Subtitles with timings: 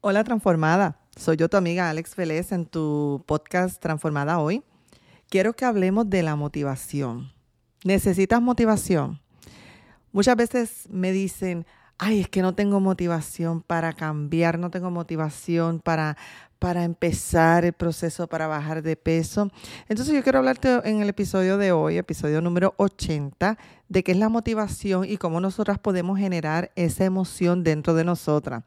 [0.00, 4.62] Hola transformada, soy yo tu amiga Alex Vélez en tu podcast Transformada Hoy.
[5.28, 7.32] Quiero que hablemos de la motivación.
[7.82, 9.20] ¿Necesitas motivación?
[10.12, 11.66] Muchas veces me dicen,
[11.98, 16.16] ay, es que no tengo motivación para cambiar, no tengo motivación para,
[16.60, 19.50] para empezar el proceso para bajar de peso.
[19.88, 23.58] Entonces yo quiero hablarte en el episodio de hoy, episodio número 80,
[23.88, 28.62] de qué es la motivación y cómo nosotras podemos generar esa emoción dentro de nosotras.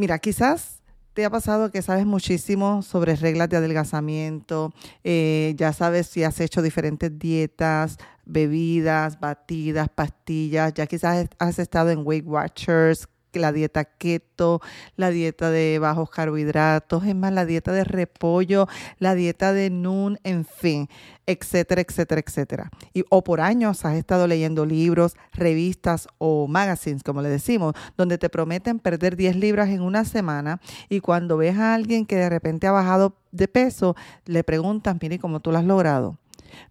[0.00, 0.80] Mira, quizás
[1.12, 4.72] te ha pasado que sabes muchísimo sobre reglas de adelgazamiento,
[5.04, 11.90] eh, ya sabes si has hecho diferentes dietas, bebidas, batidas, pastillas, ya quizás has estado
[11.90, 14.60] en Weight Watchers, la dieta keto,
[14.96, 18.66] la dieta de bajos carbohidratos, es más, la dieta de repollo,
[18.98, 20.88] la dieta de NUN, en fin,
[21.26, 22.70] etcétera, etcétera, etcétera.
[22.92, 28.18] Y, o por años has estado leyendo libros, revistas o magazines, como le decimos, donde
[28.18, 32.28] te prometen perder 10 libras en una semana y cuando ves a alguien que de
[32.28, 33.94] repente ha bajado de peso,
[34.26, 36.18] le preguntas, mire, ¿cómo tú lo has logrado?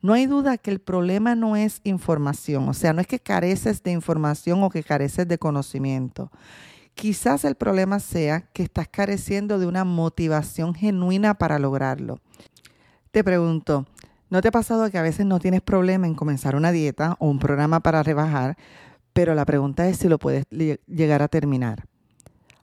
[0.01, 3.83] No hay duda que el problema no es información, o sea, no es que careces
[3.83, 6.31] de información o que careces de conocimiento.
[6.93, 12.19] Quizás el problema sea que estás careciendo de una motivación genuina para lograrlo.
[13.11, 13.85] Te pregunto,
[14.29, 17.29] ¿no te ha pasado que a veces no tienes problema en comenzar una dieta o
[17.29, 18.57] un programa para rebajar,
[19.13, 21.85] pero la pregunta es si lo puedes llegar a terminar?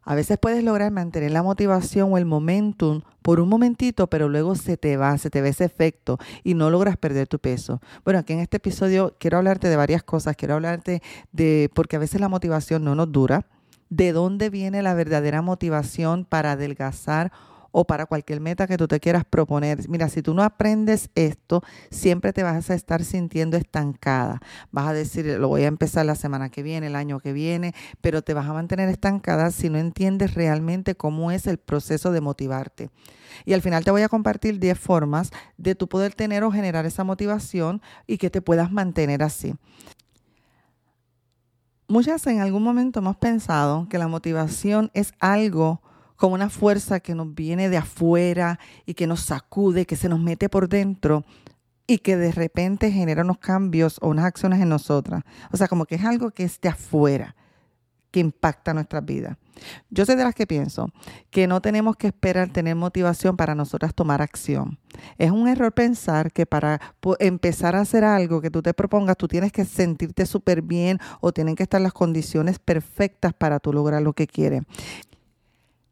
[0.06, 4.54] A veces puedes lograr mantener la motivación o el momentum por un momentito, pero luego
[4.54, 7.80] se te va, se te ve ese efecto y no logras perder tu peso.
[8.04, 10.36] Bueno, aquí en este episodio quiero hablarte de varias cosas.
[10.36, 13.46] Quiero hablarte de, porque a veces la motivación no nos dura,
[13.90, 17.32] de dónde viene la verdadera motivación para adelgazar
[17.78, 19.86] o para cualquier meta que tú te quieras proponer.
[19.90, 24.40] Mira, si tú no aprendes esto, siempre te vas a estar sintiendo estancada.
[24.70, 27.74] Vas a decir, lo voy a empezar la semana que viene, el año que viene,
[28.00, 32.22] pero te vas a mantener estancada si no entiendes realmente cómo es el proceso de
[32.22, 32.88] motivarte.
[33.44, 36.86] Y al final te voy a compartir 10 formas de tú poder tener o generar
[36.86, 39.54] esa motivación y que te puedas mantener así.
[41.88, 45.82] Muchas en algún momento hemos pensado que la motivación es algo
[46.16, 50.20] como una fuerza que nos viene de afuera y que nos sacude, que se nos
[50.20, 51.24] mete por dentro
[51.86, 55.22] y que de repente genera unos cambios o unas acciones en nosotras.
[55.52, 57.36] O sea, como que es algo que es de afuera,
[58.10, 59.36] que impacta nuestras vidas.
[59.88, 60.90] Yo soy de las que pienso
[61.30, 64.78] que no tenemos que esperar tener motivación para nosotras tomar acción.
[65.18, 66.80] Es un error pensar que para
[67.18, 71.32] empezar a hacer algo que tú te propongas, tú tienes que sentirte súper bien o
[71.32, 74.62] tienen que estar las condiciones perfectas para tú lograr lo que quieres.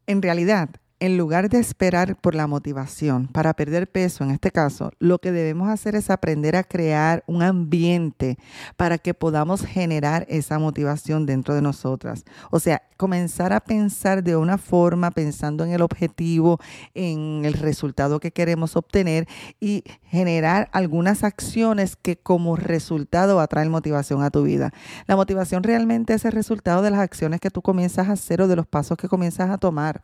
[0.06, 0.70] En realidad,
[1.04, 5.32] en lugar de esperar por la motivación para perder peso, en este caso, lo que
[5.32, 8.38] debemos hacer es aprender a crear un ambiente
[8.78, 12.24] para que podamos generar esa motivación dentro de nosotras.
[12.50, 16.58] O sea, comenzar a pensar de una forma, pensando en el objetivo,
[16.94, 19.28] en el resultado que queremos obtener
[19.60, 24.72] y generar algunas acciones que como resultado atraen motivación a tu vida.
[25.06, 28.48] La motivación realmente es el resultado de las acciones que tú comienzas a hacer o
[28.48, 30.02] de los pasos que comienzas a tomar.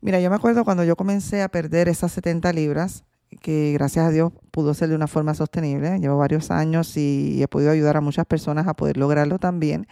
[0.00, 3.04] Mira, yo me acuerdo cuando yo comencé a perder esas 70 libras,
[3.40, 5.98] que gracias a Dios pudo ser de una forma sostenible.
[5.98, 9.86] Llevo varios años y he podido ayudar a muchas personas a poder lograrlo también.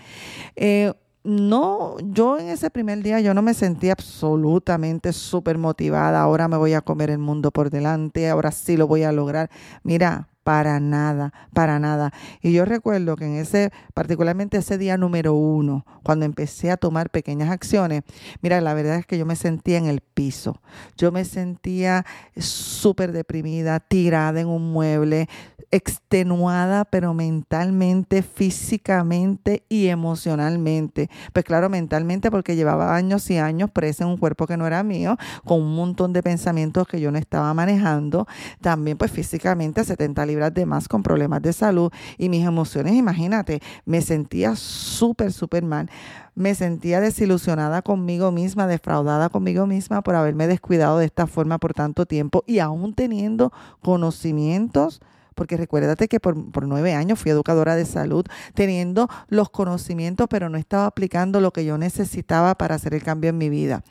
[0.56, 0.92] Eh,
[1.24, 6.20] no, yo en ese primer día yo no me sentí absolutamente súper motivada.
[6.20, 9.50] Ahora me voy a comer el mundo por delante, ahora sí lo voy a lograr.
[9.82, 12.12] Mira, para nada, para nada.
[12.42, 17.10] Y yo recuerdo que en ese, particularmente ese día número uno, cuando empecé a tomar
[17.10, 18.02] pequeñas acciones,
[18.42, 20.60] mira, la verdad es que yo me sentía en el piso.
[20.96, 22.04] Yo me sentía
[22.36, 25.28] súper deprimida, tirada en un mueble,
[25.70, 31.10] extenuada, pero mentalmente, físicamente y emocionalmente.
[31.32, 34.84] Pues claro, mentalmente porque llevaba años y años presa en un cuerpo que no era
[34.84, 38.28] mío, con un montón de pensamientos que yo no estaba manejando.
[38.60, 43.60] También pues físicamente 70 libras de más con problemas de salud y mis emociones, imagínate,
[43.84, 45.90] me sentía súper, súper mal.
[46.34, 51.74] Me sentía desilusionada conmigo misma, defraudada conmigo misma por haberme descuidado de esta forma por
[51.74, 53.52] tanto tiempo y aún teniendo
[53.82, 55.00] conocimientos
[55.34, 60.58] porque recuérdate que por, nueve años fui educadora de salud, teniendo los conocimientos, pero no
[60.58, 63.82] estaba aplicando lo que yo necesitaba para hacer el cambio en mi vida.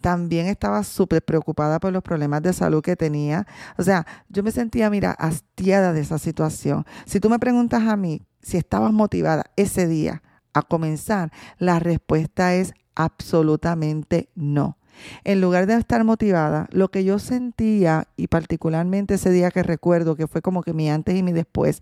[0.00, 3.46] También estaba súper preocupada por los problemas de salud que tenía.
[3.76, 6.84] O sea, yo me sentía, mira, hastiada de esa situación.
[7.06, 12.54] Si tú me preguntas a mí si estabas motivada ese día a comenzar, la respuesta
[12.54, 14.78] es absolutamente no.
[15.24, 20.16] En lugar de estar motivada, lo que yo sentía, y particularmente ese día que recuerdo,
[20.16, 21.80] que fue como que mi antes y mi después,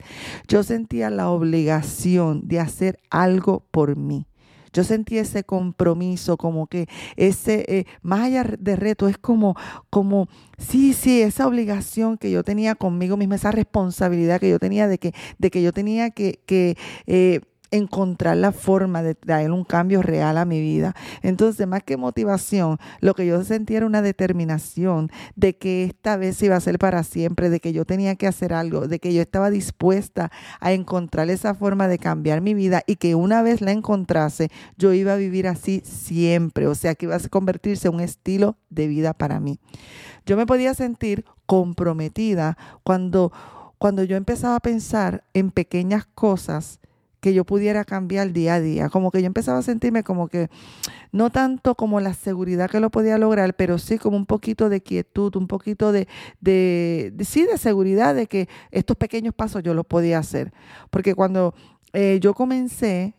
[0.49, 4.27] yo sentía la obligación de hacer algo por mí.
[4.73, 9.55] Yo sentí ese compromiso, como que ese, eh, más allá de reto, es como,
[9.91, 14.89] como, sí, sí, esa obligación que yo tenía conmigo misma, esa responsabilidad que yo tenía
[14.89, 16.77] de que, de que yo tenía que, que
[17.07, 17.41] eh,
[17.73, 20.95] encontrar la forma de traer un cambio real a mi vida.
[21.23, 26.41] Entonces, más que motivación, lo que yo sentía era una determinación de que esta vez
[26.43, 29.23] iba a ser para siempre, de que yo tenía que hacer algo, de que yo
[29.23, 30.31] estaba dispuesta
[30.61, 34.93] a encontrar esa forma de cambiar mi vida y que una vez la encontrase, yo
[34.93, 38.87] iba a vivir así siempre, o sea, que iba a convertirse en un estilo de
[38.87, 39.59] vida para mí.
[40.27, 43.33] Yo me podía sentir comprometida cuando
[43.83, 46.79] cuando yo empezaba a pensar en pequeñas cosas
[47.23, 48.89] que yo pudiera cambiar día a día.
[48.89, 50.51] Como que yo empezaba a sentirme como que
[51.13, 54.83] no tanto como la seguridad que lo podía lograr, pero sí como un poquito de
[54.83, 56.09] quietud, un poquito de,
[56.41, 60.53] de, sí, de seguridad de que estos pequeños pasos yo los podía hacer.
[60.91, 61.55] Porque cuando
[61.93, 63.15] eh, yo comencé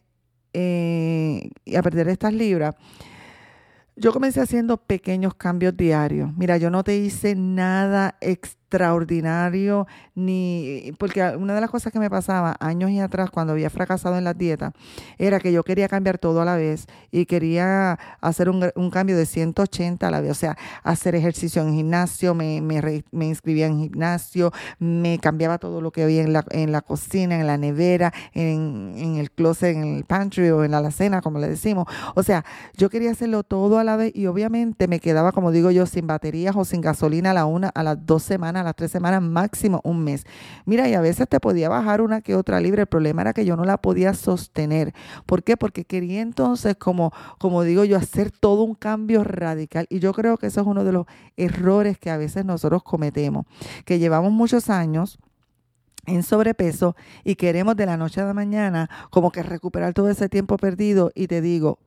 [0.51, 2.75] eh, a perder estas libras,
[3.95, 6.35] yo comencé haciendo pequeños cambios diarios.
[6.35, 9.85] Mira, yo no te hice nada extra extraordinario,
[10.15, 14.17] ni porque una de las cosas que me pasaba años y atrás cuando había fracasado
[14.17, 14.73] en la dieta
[15.19, 19.25] era que yo quería cambiar todo a la vez y quería hacer un, cambio de
[19.25, 23.79] 180 a la vez, o sea, hacer ejercicio en gimnasio, me, me, me, inscribía en
[23.79, 28.11] gimnasio, me cambiaba todo lo que había en la, en la cocina, en la nevera,
[28.33, 31.85] en, en el closet, en el pantry o en la alacena, como le decimos.
[32.15, 32.43] O sea,
[32.75, 36.07] yo quería hacerlo todo a la vez y obviamente me quedaba, como digo yo, sin
[36.07, 39.81] baterías o sin gasolina a la una, a las dos semanas las tres semanas, máximo
[39.83, 40.25] un mes.
[40.65, 42.81] Mira, y a veces te podía bajar una que otra libre.
[42.81, 44.93] El problema era que yo no la podía sostener.
[45.25, 45.57] ¿Por qué?
[45.57, 49.85] Porque quería entonces, como, como digo yo, hacer todo un cambio radical.
[49.89, 51.05] Y yo creo que eso es uno de los
[51.37, 53.45] errores que a veces nosotros cometemos,
[53.85, 55.19] que llevamos muchos años
[56.05, 60.29] en sobrepeso y queremos de la noche a la mañana como que recuperar todo ese
[60.29, 61.79] tiempo perdido y te digo,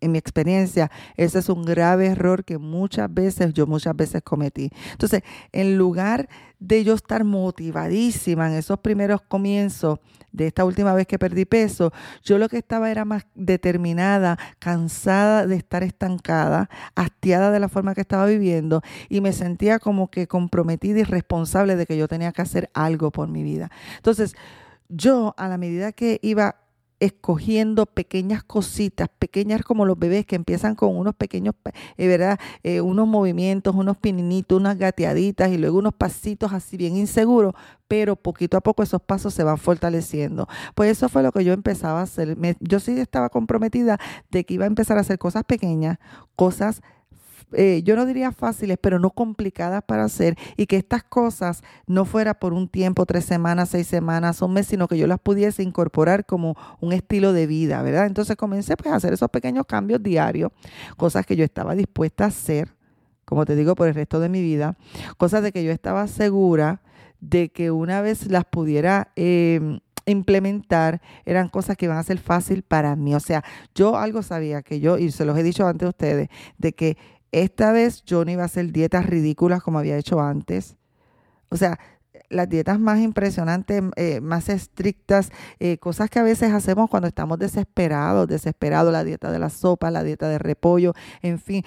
[0.00, 4.70] en mi experiencia, ese es un grave error que muchas veces, yo muchas veces cometí.
[4.92, 5.22] Entonces,
[5.52, 6.28] en lugar
[6.60, 10.00] de yo estar motivadísima en esos primeros comienzos
[10.32, 11.92] de esta última vez que perdí peso,
[12.22, 17.94] yo lo que estaba era más determinada, cansada de estar estancada, hastiada de la forma
[17.94, 22.32] que estaba viviendo y me sentía como que comprometida y responsable de que yo tenía
[22.32, 23.70] que hacer algo por mi vida.
[23.96, 24.34] Entonces,
[24.88, 26.56] yo a la medida que iba
[27.00, 31.54] escogiendo pequeñas cositas, pequeñas como los bebés que empiezan con unos pequeños,
[31.96, 32.38] eh, ¿verdad?
[32.62, 37.54] Eh, unos movimientos, unos pininitos, unas gateaditas y luego unos pasitos así bien inseguros,
[37.86, 40.48] pero poquito a poco esos pasos se van fortaleciendo.
[40.74, 42.36] Pues eso fue lo que yo empezaba a hacer.
[42.60, 43.98] yo sí estaba comprometida
[44.30, 45.98] de que iba a empezar a hacer cosas pequeñas,
[46.36, 46.82] cosas
[47.52, 52.04] eh, yo no diría fáciles, pero no complicadas para hacer y que estas cosas no
[52.04, 55.62] fuera por un tiempo, tres semanas, seis semanas, un mes, sino que yo las pudiese
[55.62, 58.06] incorporar como un estilo de vida, ¿verdad?
[58.06, 60.52] Entonces comencé pues a hacer esos pequeños cambios diarios,
[60.96, 62.74] cosas que yo estaba dispuesta a hacer,
[63.24, 64.76] como te digo, por el resto de mi vida,
[65.16, 66.82] cosas de que yo estaba segura
[67.20, 69.12] de que una vez las pudiera...
[69.16, 73.14] Em, implementar eran cosas que iban a ser fácil para mí.
[73.14, 73.44] O sea,
[73.74, 76.96] yo algo sabía que yo, y se los he dicho antes a ustedes, de que
[77.32, 80.76] esta vez yo no iba a hacer dietas ridículas como había hecho antes.
[81.50, 81.78] O sea,
[82.28, 87.38] las dietas más impresionantes, eh, más estrictas, eh, cosas que a veces hacemos cuando estamos
[87.38, 91.64] desesperados, desesperados, la dieta de la sopa, la dieta de repollo, en fin,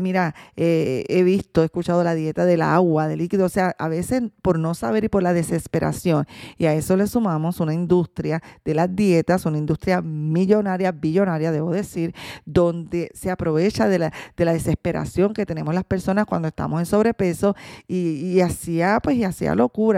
[0.00, 3.88] mira, eh, he visto, he escuchado la dieta del agua, del líquido, o sea, a
[3.88, 6.26] veces por no saber y por la desesperación,
[6.58, 11.70] y a eso le sumamos una industria de las dietas, una industria millonaria, billonaria, debo
[11.70, 16.80] decir, donde se aprovecha de la, de la desesperación que tenemos las personas cuando estamos
[16.80, 17.54] en sobrepeso
[17.86, 19.91] y, y hacía, pues, y hacía locura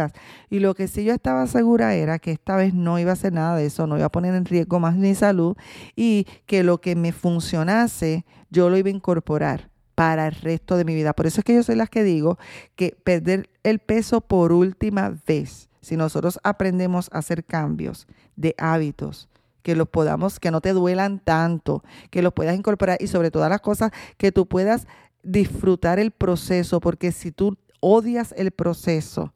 [0.51, 3.33] y lo que sí yo estaba segura era que esta vez no iba a hacer
[3.33, 5.57] nada de eso, no iba a poner en riesgo más mi salud
[5.97, 10.85] y que lo que me funcionase yo lo iba a incorporar para el resto de
[10.85, 11.13] mi vida.
[11.13, 12.39] Por eso es que yo soy la que digo
[12.77, 19.29] que perder el peso por última vez, si nosotros aprendemos a hacer cambios de hábitos,
[19.63, 23.49] que los podamos, que no te duelan tanto, que los puedas incorporar y sobre todas
[23.49, 24.87] las cosas que tú puedas
[25.23, 29.33] disfrutar el proceso, porque si tú odias el proceso,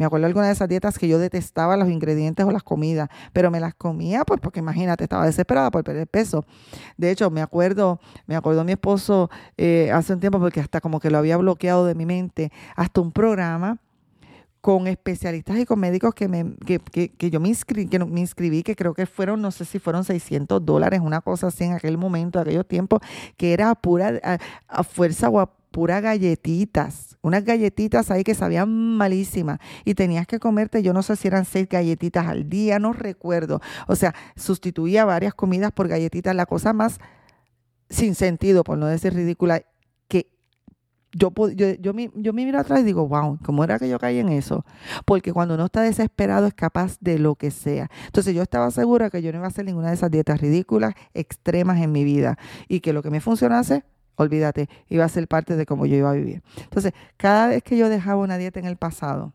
[0.00, 3.10] me acuerdo de alguna de esas dietas que yo detestaba los ingredientes o las comidas,
[3.34, 6.46] pero me las comía pues porque imagínate, estaba desesperada por perder peso.
[6.96, 9.28] De hecho, me acuerdo, me acuerdo mi esposo
[9.58, 13.02] eh, hace un tiempo porque hasta como que lo había bloqueado de mi mente, hasta
[13.02, 13.76] un programa
[14.62, 18.62] con especialistas y con médicos que, me, que, que, yo me inscribí, que me inscribí,
[18.62, 21.98] que creo que fueron, no sé si fueron 600 dólares, una cosa así en aquel
[21.98, 23.00] momento, en aquellos tiempos,
[23.36, 24.18] que era pura
[24.66, 30.38] a, fuerza o a pura galletitas unas galletitas ahí que sabían malísimas y tenías que
[30.38, 33.60] comerte, yo no sé si eran seis galletitas al día, no recuerdo.
[33.86, 36.98] O sea, sustituía varias comidas por galletitas, la cosa más
[37.90, 39.62] sin sentido, por no decir ridícula,
[40.08, 40.30] que
[41.12, 43.98] yo, yo, yo, me, yo me miro atrás y digo, wow, ¿cómo era que yo
[43.98, 44.64] caí en eso?
[45.04, 47.90] Porque cuando uno está desesperado es capaz de lo que sea.
[48.06, 50.94] Entonces yo estaba segura que yo no iba a hacer ninguna de esas dietas ridículas,
[51.12, 53.84] extremas en mi vida y que lo que me funcionase
[54.20, 56.42] olvídate, iba a ser parte de cómo yo iba a vivir.
[56.58, 59.32] Entonces, cada vez que yo dejaba una dieta en el pasado,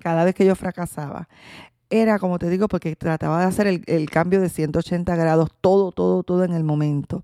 [0.00, 1.28] cada vez que yo fracasaba,
[1.90, 6.22] era, como te digo, porque trataba de hacer el, cambio de 180 grados, todo, todo,
[6.22, 7.22] todo en el momento.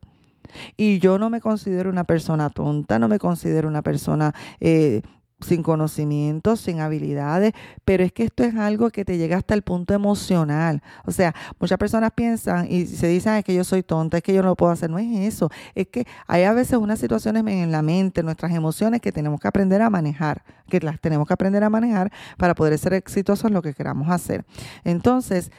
[0.77, 5.03] Y yo no me considero una persona tonta, no me considero una persona eh,
[5.41, 7.53] sin conocimientos, sin habilidades,
[7.85, 10.83] pero es que esto es algo que te llega hasta el punto emocional.
[11.05, 14.35] O sea, muchas personas piensan y se dicen es que yo soy tonta, es que
[14.35, 14.91] yo no lo puedo hacer.
[14.91, 19.01] No es eso, es que hay a veces unas situaciones en la mente, nuestras emociones
[19.01, 22.79] que tenemos que aprender a manejar, que las tenemos que aprender a manejar para poder
[22.79, 24.45] ser exitosos en lo que queramos hacer.
[24.85, 25.51] Entonces,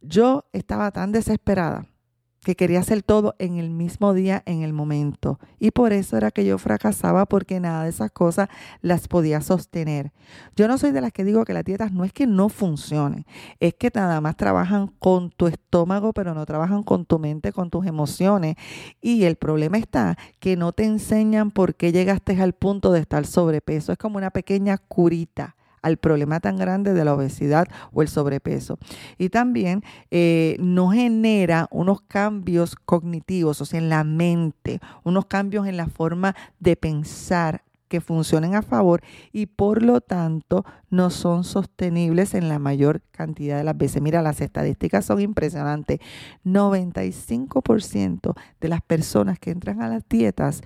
[0.00, 1.86] yo estaba tan desesperada
[2.42, 5.38] que quería hacer todo en el mismo día, en el momento.
[5.60, 8.48] Y por eso era que yo fracasaba porque nada de esas cosas
[8.80, 10.12] las podía sostener.
[10.56, 13.26] Yo no soy de las que digo que las dietas no es que no funcionen,
[13.60, 17.70] es que nada más trabajan con tu estómago, pero no trabajan con tu mente, con
[17.70, 18.56] tus emociones.
[19.00, 23.24] Y el problema está que no te enseñan por qué llegaste al punto de estar
[23.24, 23.92] sobrepeso.
[23.92, 28.78] Es como una pequeña curita al problema tan grande de la obesidad o el sobrepeso.
[29.18, 35.66] Y también eh, no genera unos cambios cognitivos, o sea, en la mente, unos cambios
[35.66, 37.62] en la forma de pensar
[37.92, 43.58] que funcionen a favor y por lo tanto no son sostenibles en la mayor cantidad
[43.58, 44.00] de las veces.
[44.00, 45.98] Mira, las estadísticas son impresionantes.
[46.42, 50.62] 95% de las personas que entran a las dietas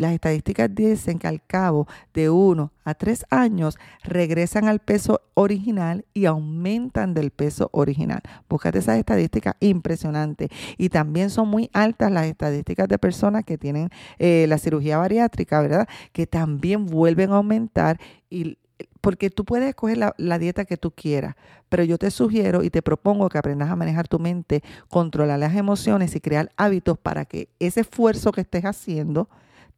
[0.00, 6.06] las estadísticas dicen que al cabo de uno a tres años regresan al peso original
[6.14, 8.22] y aumentan del peso original.
[8.48, 10.48] Búscate esas estadísticas impresionantes.
[10.78, 15.60] Y también son muy altas las estadísticas de personas que tienen eh, la cirugía bariátrica,
[15.60, 15.86] ¿verdad?
[16.12, 18.56] Que también vuelven a aumentar y
[19.02, 21.34] porque tú puedes escoger la, la, dieta que tú quieras,
[21.68, 25.54] pero yo te sugiero y te propongo que aprendas a manejar tu mente, controlar las
[25.54, 29.28] emociones y crear hábitos para que ese esfuerzo que estés haciendo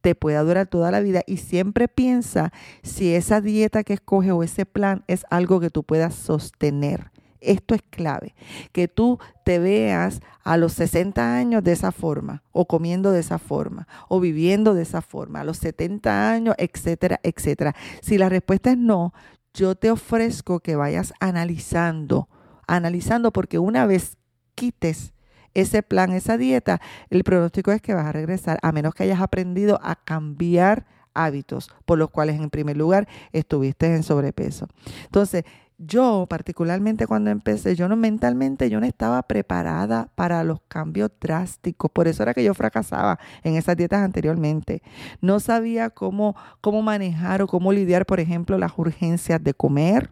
[0.03, 2.51] te pueda durar toda la vida y siempre piensa
[2.83, 7.09] si esa dieta que escoge o ese plan es algo que tú puedas sostener.
[7.39, 8.35] Esto es clave,
[8.73, 13.39] que tú te veas a los 60 años de esa forma, o comiendo de esa
[13.39, 17.73] forma, o viviendo de esa forma, a los 70 años, etcétera, etcétera.
[18.01, 19.13] Si la respuesta es no,
[19.53, 22.27] yo te ofrezco que vayas analizando,
[22.67, 24.17] analizando porque una vez
[24.55, 25.12] quites
[25.53, 29.21] ese plan, esa dieta, el pronóstico es que vas a regresar, a menos que hayas
[29.21, 34.67] aprendido a cambiar hábitos por los cuales en primer lugar estuviste en sobrepeso.
[35.05, 35.43] Entonces,
[35.77, 41.91] yo particularmente cuando empecé, yo no mentalmente yo no estaba preparada para los cambios drásticos,
[41.91, 44.81] por eso era que yo fracasaba en esas dietas anteriormente.
[45.19, 50.11] No sabía cómo cómo manejar o cómo lidiar, por ejemplo, las urgencias de comer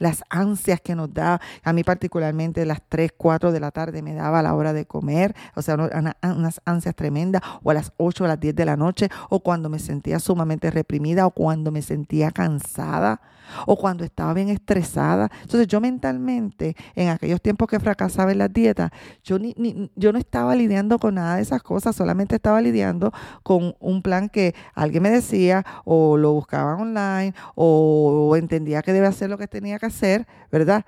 [0.00, 4.14] las ansias que nos da, a mí particularmente las 3, 4 de la tarde me
[4.14, 8.24] daba a la hora de comer, o sea, unas ansias tremendas, o a las 8
[8.24, 11.70] o a las 10 de la noche, o cuando me sentía sumamente reprimida, o cuando
[11.70, 13.20] me sentía cansada,
[13.66, 15.30] o cuando estaba bien estresada.
[15.42, 18.90] Entonces yo mentalmente, en aquellos tiempos que fracasaba en las dietas,
[19.22, 23.74] yo, ni, yo no estaba lidiando con nada de esas cosas, solamente estaba lidiando con
[23.80, 29.28] un plan que alguien me decía o lo buscaba online o, entendía que debe hacer
[29.28, 29.89] lo que tenía que hacer,
[30.50, 30.84] ¿verdad?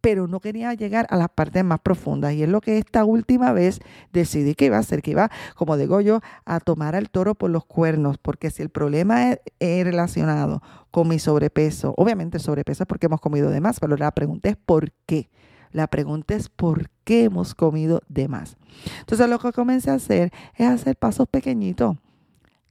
[0.00, 2.32] pero no quería llegar a las partes más profundas.
[2.32, 3.80] Y es lo que esta última vez
[4.12, 7.50] decidí que iba a hacer, que iba, como digo yo, a tomar al toro por
[7.50, 9.40] los cuernos, porque si el problema es,
[9.84, 14.10] relacionado con mi sobrepeso, obviamente el sobrepeso es porque hemos comido de más, pero la
[14.12, 15.30] pregunta es ¿por qué?
[15.72, 18.56] La pregunta es ¿por qué hemos comido de más?
[19.00, 21.96] Entonces lo que comencé a hacer es hacer pasos pequeñitos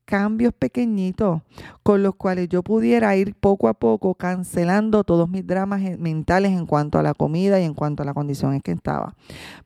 [0.09, 1.43] cambios pequeñitos
[1.83, 6.65] con los cuales yo pudiera ir poco a poco cancelando todos mis dramas mentales en
[6.65, 9.13] cuanto a la comida y en cuanto a la condición en que estaba.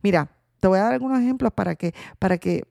[0.01, 2.65] Mira, te voy a dar algunos ejemplos para que, para que,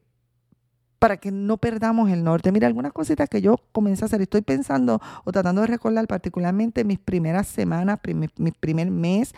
[0.99, 2.53] para que no perdamos el norte.
[2.53, 4.21] Mira, algunas cositas que yo comencé a hacer.
[4.21, 8.01] Estoy pensando o tratando de recordar particularmente mis primeras semanas,
[8.37, 9.33] mi primer mes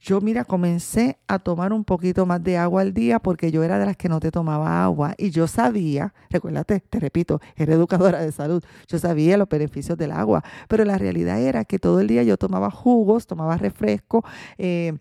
[0.00, 3.78] yo, mira, comencé a tomar un poquito más de agua al día porque yo era
[3.78, 8.20] de las que no te tomaba agua y yo sabía, recuérdate, te repito, era educadora
[8.20, 12.08] de salud, yo sabía los beneficios del agua, pero la realidad era que todo el
[12.08, 14.24] día yo tomaba jugos, tomaba refresco,
[14.56, 14.94] eh,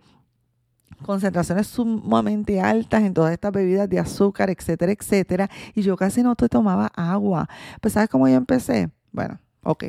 [1.05, 6.35] concentraciones sumamente altas en todas estas bebidas de azúcar, etcétera, etcétera, y yo casi no
[6.35, 7.47] te tomaba agua.
[7.79, 8.89] Pues ¿sabes cómo yo empecé?
[9.13, 9.85] Bueno, Ok,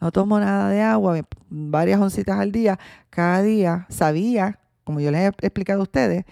[0.00, 2.78] no tomo nada de agua, varias oncitas al día,
[3.10, 6.24] cada día sabía, como yo les he explicado a ustedes,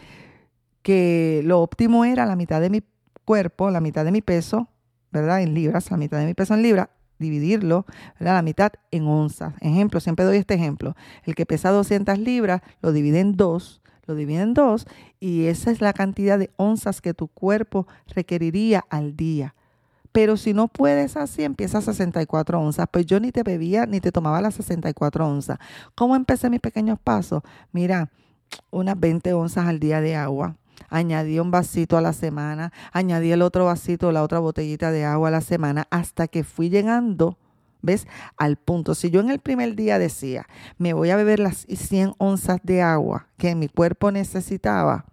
[0.82, 2.82] que lo óptimo era la mitad de mi
[3.24, 4.68] cuerpo, la mitad de mi peso,
[5.10, 5.42] ¿verdad?
[5.42, 6.88] En libras, la mitad de mi peso en libras,
[7.18, 7.86] dividirlo,
[8.18, 8.34] ¿verdad?
[8.34, 9.54] La mitad en onzas.
[9.60, 10.96] Ejemplo, siempre doy este ejemplo.
[11.24, 14.86] El que pesa 200 libras lo divide en dos, lo divide en dos
[15.20, 19.54] y esa es la cantidad de onzas que tu cuerpo requeriría al día.
[20.12, 22.86] Pero si no puedes así, empieza a 64 onzas.
[22.90, 25.58] Pues yo ni te bebía ni te tomaba las 64 onzas.
[25.94, 27.42] ¿Cómo empecé mis pequeños pasos?
[27.72, 28.10] Mira,
[28.70, 30.56] unas 20 onzas al día de agua.
[30.88, 35.28] Añadí un vasito a la semana, añadí el otro vasito, la otra botellita de agua
[35.28, 37.38] a la semana, hasta que fui llegando,
[37.80, 38.06] ¿ves?
[38.36, 38.94] Al punto.
[38.94, 40.46] Si yo en el primer día decía,
[40.78, 45.06] me voy a beber las 100 onzas de agua que mi cuerpo necesitaba,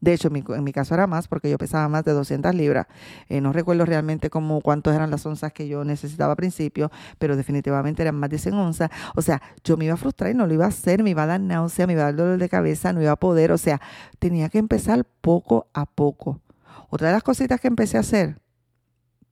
[0.00, 2.86] de hecho, en mi, caso era más porque yo pesaba más de 200 libras.
[3.28, 7.36] Eh, no recuerdo realmente cómo, cuántos eran las onzas que yo necesitaba al principio, pero
[7.36, 8.90] definitivamente eran más de 100 onzas.
[9.14, 11.24] O sea, yo me iba a frustrar y no lo iba a hacer, me iba
[11.24, 13.52] a dar náusea, me iba a dar dolor de cabeza, no iba a poder.
[13.52, 13.80] O sea,
[14.18, 16.40] tenía que empezar poco a poco.
[16.88, 18.40] Otra de las cositas que empecé a hacer,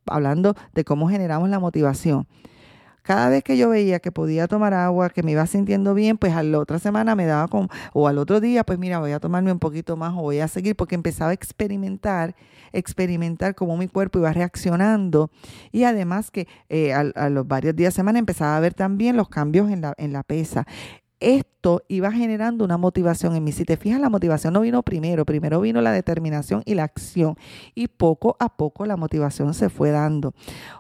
[0.05, 2.27] hablando de cómo generamos la motivación,
[3.09, 6.35] cada vez que yo veía que podía tomar agua, que me iba sintiendo bien, pues
[6.35, 9.19] a la otra semana me daba como, o al otro día, pues mira, voy a
[9.19, 12.37] tomarme un poquito más o voy a seguir, porque empezaba a experimentar,
[12.71, 15.31] experimentar cómo mi cuerpo iba reaccionando.
[15.73, 19.31] Y además que eh, a, los varios días de semana empezaba a ver también los
[19.31, 20.67] cambios en la, en la pesa
[21.21, 23.53] esto iba generando una motivación en mí.
[23.53, 27.37] Si te fijas, la motivación no vino primero, primero vino la determinación y la acción.
[27.75, 30.35] Y poco a poco la motivación se fue dando.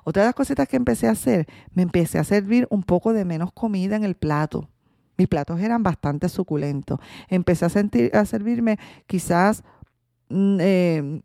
[0.04, 3.24] Otra de las cositas que empecé a hacer, me empecé a servir un poco de
[3.24, 4.68] menos comida en el plato.
[5.16, 7.00] Mis platos eran bastante suculentos.
[7.28, 9.64] Empecé a, sentir, a servirme quizás...
[10.28, 11.22] Mm, eh,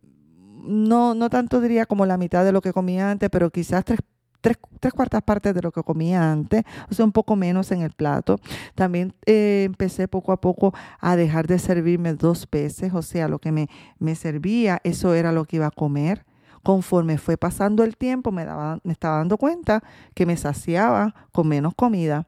[0.66, 4.00] no, no tanto diría como la mitad de lo que comía antes, pero quizás tres
[4.44, 7.92] tres, cuartas partes de lo que comía antes, o sea, un poco menos en el
[7.92, 8.40] plato.
[8.76, 13.40] También eh, empecé poco a poco a dejar de servirme dos veces, o sea, lo
[13.40, 13.70] que me,
[14.00, 16.26] me servía, eso era lo que iba a comer
[16.64, 19.84] conforme fue pasando el tiempo, me, daba, me estaba dando cuenta
[20.16, 22.26] que me saciaba con menos comida.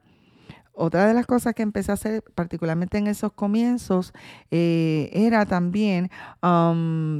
[0.78, 4.12] Otra de las cosas que empecé a hacer, particularmente en esos comienzos,
[4.50, 6.10] eh, era también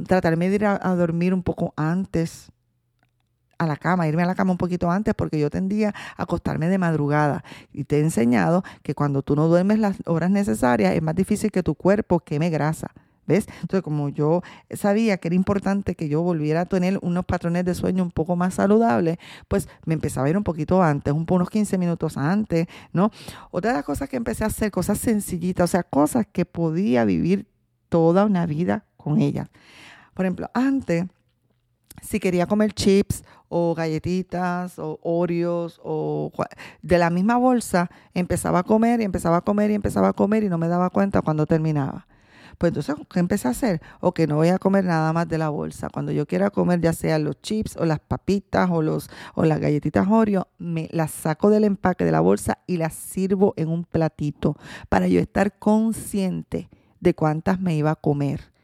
[0.05, 2.51] tratarme de ir a, dormir un poco antes
[3.57, 6.69] a la cama, irme a la cama un poquito antes porque yo tendía a acostarme
[6.69, 7.43] de madrugada.
[7.73, 11.51] Y te he enseñado que cuando tú no duermes las horas necesarias es más difícil
[11.51, 12.91] que tu cuerpo queme grasa.
[13.25, 13.45] ¿Ves?
[13.61, 14.41] Entonces, como yo
[14.71, 18.37] sabía que era importante que yo volviera a tener unos patrones de sueño un poco
[18.37, 19.17] más saludables,
[19.49, 23.11] pues me empezaba a ir un poquito antes, un, unos 15 minutos antes, ¿no?
[23.51, 27.03] Otra de las cosas que empecé a hacer, cosas sencillitas, o sea, cosas que podía
[27.03, 27.47] vivir
[27.89, 29.49] toda una vida con ellas.
[30.13, 31.03] Por ejemplo, antes
[32.01, 36.31] si quería comer chips o galletitas o Oreos o
[36.81, 40.43] de la misma bolsa, empezaba a comer y empezaba a comer y empezaba a comer
[40.43, 42.07] y no me daba cuenta cuando terminaba.
[42.57, 43.81] Pues entonces, ¿qué empecé a hacer?
[43.99, 45.89] O que no voy a comer nada más de la bolsa.
[45.89, 49.59] Cuando yo quiera comer, ya sea los chips o las papitas o, los, o las
[49.59, 53.83] galletitas Oreo, me las saco del empaque de la bolsa y las sirvo en un
[53.83, 54.57] platito
[54.89, 58.56] para yo estar consciente de cuántas me iba a comer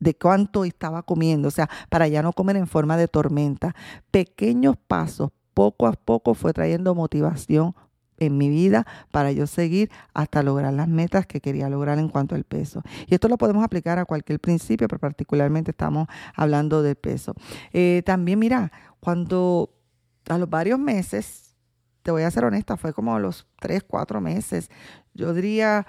[0.00, 3.74] de cuánto estaba comiendo, o sea, para ya no comer en forma de tormenta.
[4.10, 7.74] Pequeños pasos, poco a poco fue trayendo motivación
[8.18, 12.34] en mi vida para yo seguir hasta lograr las metas que quería lograr en cuanto
[12.34, 12.82] al peso.
[13.06, 17.34] Y esto lo podemos aplicar a cualquier principio, pero particularmente estamos hablando del peso.
[17.72, 19.70] Eh, también, mira, cuando
[20.28, 21.54] a los varios meses,
[22.02, 24.70] te voy a ser honesta, fue como a los tres, cuatro meses,
[25.14, 25.86] yo diría,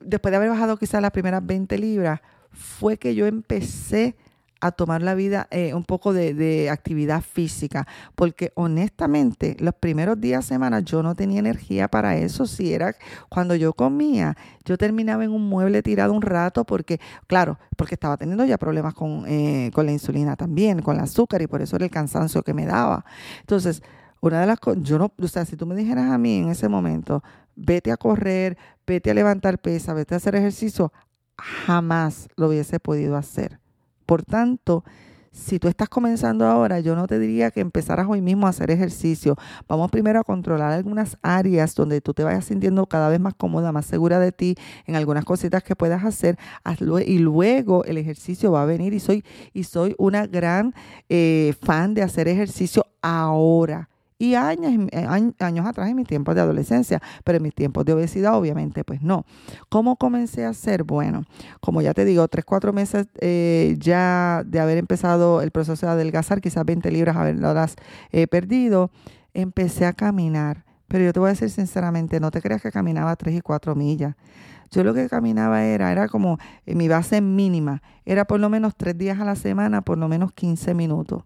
[0.00, 2.20] después de haber bajado quizás las primeras 20 libras,
[2.58, 4.16] fue que yo empecé
[4.60, 10.44] a tomar la vida eh, un poco de, actividad física, porque honestamente los primeros días,
[10.44, 12.46] semanas, yo no tenía energía para eso.
[12.46, 12.96] Si era
[13.28, 18.16] cuando yo comía, yo terminaba en un mueble tirado un rato, porque, claro, porque estaba
[18.16, 21.76] teniendo ya problemas con, eh, con la insulina también, con el azúcar, y por eso
[21.76, 23.04] era el cansancio que me daba.
[23.40, 23.82] Entonces,
[24.20, 26.48] una de las cosas, yo no, o sea, si tú me dijeras a mí en
[26.48, 27.22] ese momento,
[27.54, 30.92] vete a correr, vete a levantar pesa, vete a hacer ejercicio,
[31.38, 33.60] jamás lo hubiese podido hacer.
[34.06, 34.84] Por tanto,
[35.30, 38.70] si tú estás comenzando ahora, yo no te diría que empezaras hoy mismo a hacer
[38.70, 39.36] ejercicio.
[39.68, 43.70] Vamos primero a controlar algunas áreas donde tú te vayas sintiendo cada vez más cómoda,
[43.70, 48.50] más segura de ti, en algunas cositas que puedas hacer, hazlo y luego el ejercicio
[48.50, 50.74] va a venir y soy, y soy una gran
[51.08, 55.06] eh, fan de hacer ejercicio ahora y años, eh,
[55.38, 59.00] años atrás en mis tiempos de adolescencia, pero en mis tiempos de obesidad obviamente pues
[59.00, 59.24] no.
[59.68, 60.82] ¿Cómo comencé a hacer?
[60.82, 61.24] Bueno,
[61.60, 65.92] como ya te digo, tres, cuatro meses eh, ya de haber empezado el proceso de
[65.92, 67.76] adelgazar, quizás 20 libras haberlas
[68.10, 68.90] eh, perdido,
[69.34, 70.64] empecé a caminar.
[70.88, 73.74] Pero yo te voy a decir sinceramente, no te creas que caminaba tres y cuatro
[73.74, 74.16] millas.
[74.70, 78.96] Yo lo que caminaba era, era como mi base mínima, era por lo menos tres
[78.98, 81.24] días a la semana, por lo menos 15 minutos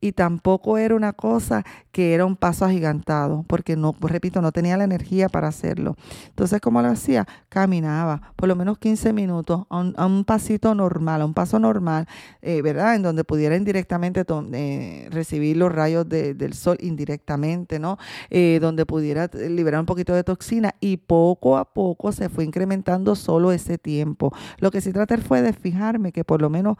[0.00, 4.76] y tampoco era una cosa que era un paso agigantado, porque no, repito, no tenía
[4.76, 5.96] la energía para hacerlo.
[6.28, 7.26] Entonces, ¿cómo lo hacía?
[7.48, 12.06] Caminaba por lo menos 15 minutos a un, pasito normal, a un paso normal,
[12.42, 12.94] eh, ¿verdad?
[12.94, 17.98] En donde pudiera indirectamente eh, recibir los rayos del sol indirectamente, ¿no?
[18.30, 23.16] Eh, donde pudiera liberar un poquito de toxina y poco a poco se fue incrementando
[23.16, 24.32] solo ese tiempo.
[24.58, 26.76] Lo que sí traté fue de fijarme que por lo menos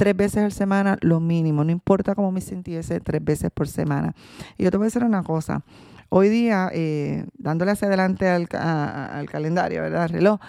[0.00, 4.14] tres veces la semana, lo mínimo, no importa cómo me sintiese, tres veces por semana.
[4.56, 5.62] Y yo te voy a decir una cosa,
[6.08, 10.04] hoy día, eh, dándole hacia adelante al, calendario, ¿verdad?
[10.04, 10.40] Al reloj,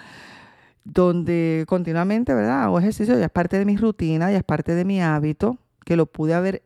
[0.84, 2.62] donde continuamente, ¿verdad?
[2.62, 5.96] Hago ejercicio, ya es parte de mi rutina, ya es parte de mi hábito, que
[5.96, 6.62] lo pude haber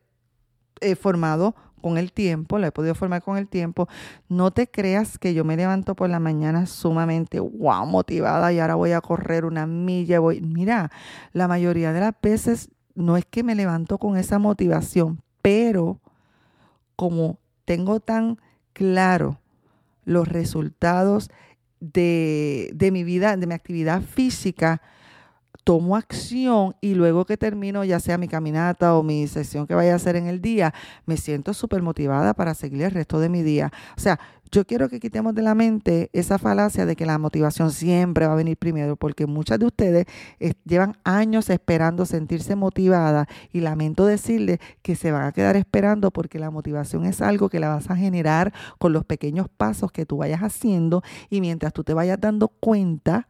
[0.79, 3.89] eh, formado con el tiempo, lo he podido formar con el tiempo.
[4.29, 8.75] No te creas que yo me levanto por la mañana sumamente wow, motivada y ahora
[8.75, 10.21] voy a correr una milla.
[10.21, 10.39] Voy.
[10.39, 10.89] Mira,
[11.33, 16.01] la mayoría de las veces no es que me levanto con esa motivación, pero
[16.95, 18.39] como tengo tan
[18.73, 19.39] claro
[20.03, 21.29] los resultados
[21.79, 24.81] de, de mi vida, de mi actividad física,
[25.63, 29.93] tomo acción y luego que termino ya sea mi caminata o mi sesión que vaya
[29.93, 30.73] a hacer en el día,
[31.05, 33.71] me siento súper motivada para seguir el resto de mi día.
[33.95, 34.19] O sea,
[34.51, 38.33] yo quiero que quitemos de la mente esa falacia de que la motivación siempre va
[38.33, 40.05] a venir primero, porque muchas de ustedes
[40.39, 46.11] eh, llevan años esperando sentirse motivada y lamento decirles que se van a quedar esperando
[46.11, 50.05] porque la motivación es algo que la vas a generar con los pequeños pasos que
[50.05, 53.27] tú vayas haciendo y mientras tú te vayas dando cuenta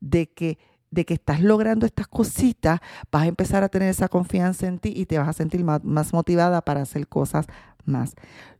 [0.00, 0.58] de que
[0.92, 4.92] de que estás logrando estas cositas, vas a empezar a tener esa confianza en ti
[4.94, 7.46] y te vas a sentir más, más motivada para hacer cosas
[7.84, 8.14] más.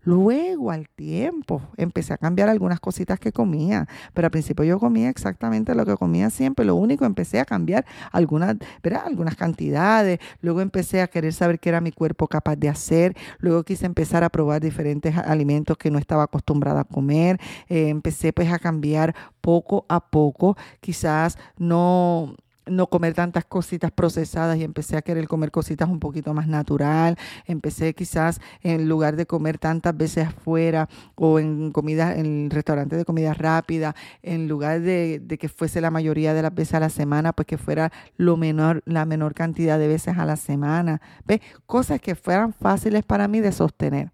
[0.04, 5.08] Luego, al tiempo, empecé a cambiar algunas cositas que comía, pero al principio yo comía
[5.08, 6.64] exactamente lo que comía siempre.
[6.64, 8.56] Lo único, empecé a cambiar algunas,
[9.04, 10.18] algunas cantidades.
[10.40, 13.16] Luego empecé a querer saber qué era mi cuerpo capaz de hacer.
[13.38, 17.38] Luego quise empezar a probar diferentes alimentos que no estaba acostumbrada a comer.
[17.68, 20.56] Eh, empecé pues a cambiar poco a poco.
[20.80, 22.34] Quizás no
[22.66, 27.18] no comer tantas cositas procesadas y empecé a querer comer cositas un poquito más natural.
[27.46, 33.04] Empecé quizás en lugar de comer tantas veces afuera o en comida, en restaurantes de
[33.04, 37.32] comida rápida, en lugar de, que fuese la mayoría de las veces a la semana,
[37.32, 41.00] pues que fuera lo menor, la menor cantidad de veces a la semana.
[41.24, 41.40] ¿Ves?
[41.66, 44.12] Cosas que fueran fáciles para mí de sostener.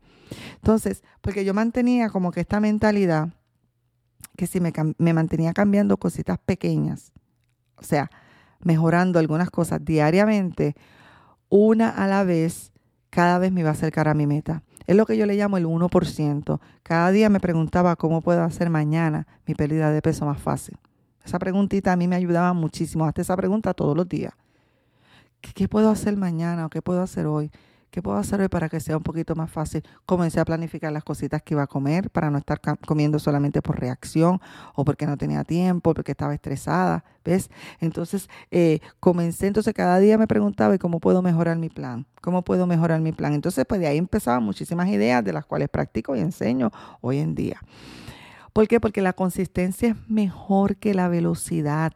[0.56, 3.28] Entonces, porque yo mantenía como que esta mentalidad
[4.36, 7.12] que si me, me mantenía cambiando cositas pequeñas,
[7.76, 8.10] o sea,
[8.60, 10.74] mejorando algunas cosas diariamente,
[11.48, 12.72] una a la vez,
[13.10, 14.62] cada vez me iba a acercar a mi meta.
[14.86, 16.60] Es lo que yo le llamo el 1%.
[16.82, 20.78] Cada día me preguntaba cómo puedo hacer mañana mi pérdida de peso más fácil.
[21.24, 23.04] Esa preguntita a mí me ayudaba muchísimo.
[23.04, 24.32] Hasta esa pregunta todos los días.
[25.42, 27.50] ¿Qué, qué puedo hacer mañana o qué puedo hacer hoy?
[27.90, 29.82] ¿Qué puedo hacer hoy para que sea un poquito más fácil?
[30.04, 33.80] Comencé a planificar las cositas que iba a comer para no estar comiendo solamente por
[33.80, 34.40] reacción
[34.74, 37.48] o porque no tenía tiempo, porque estaba estresada, ¿ves?
[37.80, 42.06] Entonces, eh, comencé, entonces cada día me preguntaba, ¿y cómo puedo mejorar mi plan?
[42.20, 43.32] ¿Cómo puedo mejorar mi plan?
[43.32, 46.70] Entonces, pues de ahí empezaban muchísimas ideas de las cuales practico y enseño
[47.00, 47.60] hoy en día.
[48.52, 48.80] ¿Por qué?
[48.80, 51.92] Porque la consistencia es mejor que la velocidad.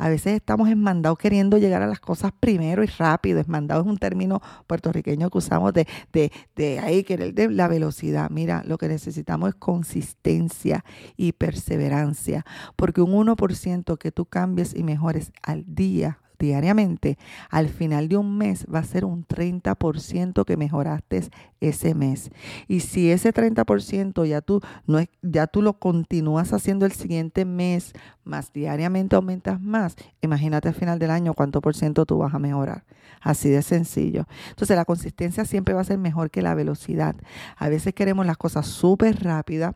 [0.00, 3.38] A veces estamos enmandados queriendo llegar a las cosas primero y rápido.
[3.38, 8.30] Esmandado es un término puertorriqueño que usamos de, de, de ahí, querer de la velocidad.
[8.30, 10.86] Mira, lo que necesitamos es consistencia
[11.18, 12.46] y perseverancia.
[12.76, 17.18] Porque un 1% que tú cambies y mejores al día diariamente,
[17.50, 21.28] al final de un mes va a ser un 30% que mejoraste
[21.60, 22.30] ese mes.
[22.66, 27.44] Y si ese 30% ya tú, no es, ya tú lo continúas haciendo el siguiente
[27.44, 27.92] mes,
[28.24, 32.38] más diariamente aumentas más, imagínate al final del año cuánto por ciento tú vas a
[32.38, 32.84] mejorar.
[33.20, 34.26] Así de sencillo.
[34.48, 37.14] Entonces la consistencia siempre va a ser mejor que la velocidad.
[37.56, 39.74] A veces queremos las cosas súper rápidas,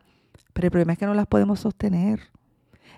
[0.53, 2.21] pero el problema es que no las podemos sostener.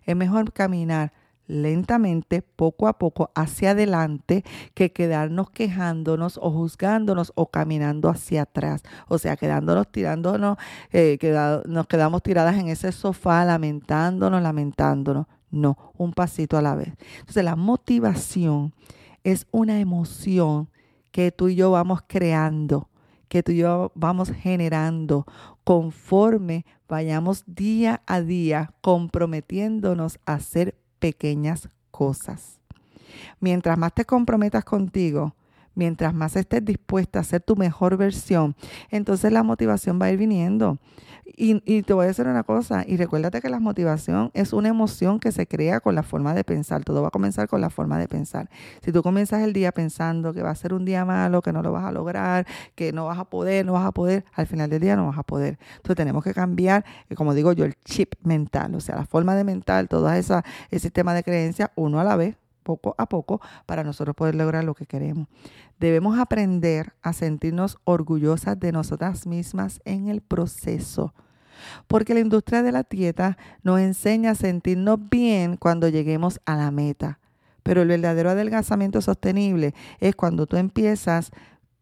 [0.06, 1.12] Es mejor caminar
[1.48, 8.84] lentamente, poco a poco, hacia adelante, que quedarnos quejándonos o juzgándonos o caminando hacia atrás.
[9.08, 10.58] O sea, quedándonos, tirándonos,
[10.92, 11.18] eh,
[11.66, 15.26] nos quedamos tiradas en ese sofá, lamentándonos, lamentándonos.
[15.50, 16.94] No, un pasito a la vez.
[17.20, 18.74] Entonces, la motivación
[19.24, 20.70] es una emoción
[21.12, 22.90] que tú y yo vamos creando,
[23.30, 25.26] que tú y yo vamos generando
[25.64, 32.60] conforme vayamos día a día comprometiéndonos a ser pequeñas cosas.
[33.40, 35.36] Mientras más te comprometas contigo,
[35.78, 38.56] mientras más estés dispuesta a ser tu mejor versión,
[38.90, 40.80] entonces la motivación va a ir viniendo.
[41.36, 45.20] Y, te voy a decir una cosa, y recuérdate que la motivación es una emoción
[45.20, 46.84] que se crea con la forma de pensar.
[46.84, 48.50] Todo va a comenzar con la forma de pensar.
[48.82, 51.62] Si tú comienzas el día pensando que va a ser un día malo, que no
[51.62, 54.70] lo vas a lograr, que no vas a poder, no vas a poder, al final
[54.70, 55.60] del día no vas a poder.
[55.76, 59.36] Entonces tenemos que cambiar, eh, como digo yo, el chip mental, o sea, la forma
[59.36, 60.42] de mental, todo ese
[60.80, 62.36] sistema de creencias, uno a la vez,
[62.68, 65.28] poco a poco para nosotros poder lograr lo que queremos.
[65.80, 71.14] Debemos aprender a sentirnos orgullosas de nosotras mismas en el proceso.
[71.88, 76.72] Porque la industria de la dieta nos enseña a sentirnos bien cuando lleguemos a la
[76.72, 77.20] meta.
[77.64, 81.32] Pero el verdadero adelgazamiento sostenible es cuando tú empiezas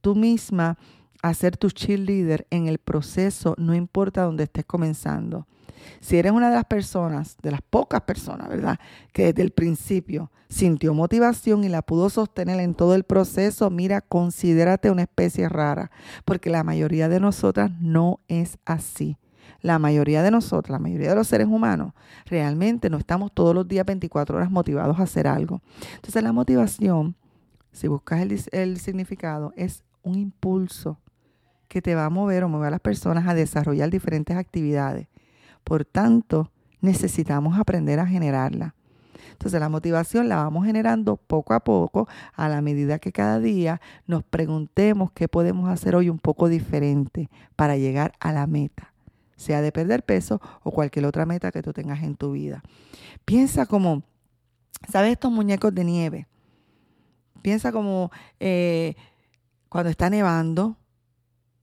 [0.02, 0.78] tú misma
[1.22, 5.48] a ser tu cheerleader en el proceso, no importa dónde estés comenzando.
[6.00, 8.80] Si eres una de las personas, de las pocas personas, ¿verdad?
[9.14, 14.02] Que desde el principio sintió motivación y la pudo sostener en todo el proceso, mira,
[14.02, 15.92] considérate una especie rara,
[16.24, 19.18] porque la mayoría de nosotras no es así.
[19.62, 21.94] La mayoría de nosotros, la mayoría de los seres humanos,
[22.26, 25.62] realmente no estamos todos los días 24 horas motivados a hacer algo.
[25.96, 27.16] Entonces la motivación,
[27.72, 31.00] si buscas el, el significado, es un impulso
[31.68, 35.08] que te va a mover o mover a las personas a desarrollar diferentes actividades
[35.66, 38.76] por tanto, necesitamos aprender a generarla.
[39.32, 43.82] Entonces la motivación la vamos generando poco a poco a la medida que cada día
[44.08, 48.94] nos preguntemos qué podemos hacer hoy un poco diferente para llegar a la meta,
[49.36, 52.64] sea de perder peso o cualquier otra meta que tú tengas en tu vida.
[53.26, 54.04] Piensa como,
[54.88, 56.28] ¿sabes estos muñecos de nieve?
[57.42, 58.96] Piensa como eh,
[59.68, 60.78] cuando está nevando,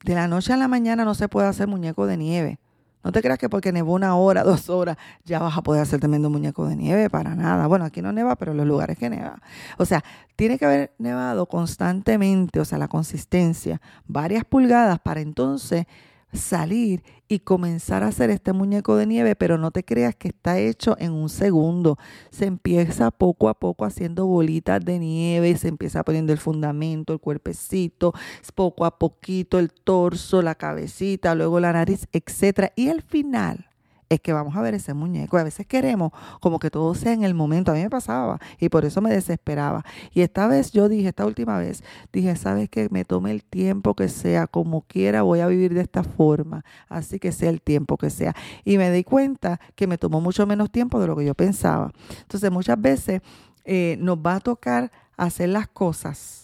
[0.05, 2.59] de la noche a la mañana no se puede hacer muñeco de nieve.
[3.05, 6.01] No te creas que porque nevó una hora, dos horas, ya vas a poder hacer
[6.01, 7.67] tremendo muñeco de nieve, para nada.
[7.67, 9.41] Bueno, aquí no neva, pero en los lugares que neva.
[9.79, 10.03] O sea,
[10.37, 15.87] tiene que haber nevado constantemente, o sea, la consistencia, varias pulgadas para entonces
[16.33, 20.59] salir y comenzar a hacer este muñeco de nieve, pero no te creas que está
[20.59, 21.99] hecho en un segundo.
[22.31, 27.21] Se empieza poco a poco haciendo bolitas de nieve, se empieza poniendo el fundamento, el
[27.21, 28.13] cuerpecito,
[28.55, 33.72] poco a poquito el torso, la cabecita, luego la nariz, etcétera, y al final
[34.15, 35.39] es que vamos a ver ese muñeco.
[35.39, 37.73] A veces queremos como que todo sea en el momento.
[37.73, 39.85] A mí me pasaba y por eso me desesperaba.
[40.13, 43.95] Y esta vez yo dije, esta última vez, dije, sabes que me tome el tiempo
[43.95, 46.65] que sea, como quiera, voy a vivir de esta forma.
[46.89, 48.35] Así que sea el tiempo que sea.
[48.65, 51.91] Y me di cuenta que me tomó mucho menos tiempo de lo que yo pensaba.
[52.21, 53.23] Entonces muchas veces
[53.65, 56.43] eh, nos va a tocar hacer las cosas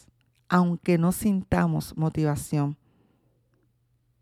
[0.49, 2.77] aunque no sintamos motivación.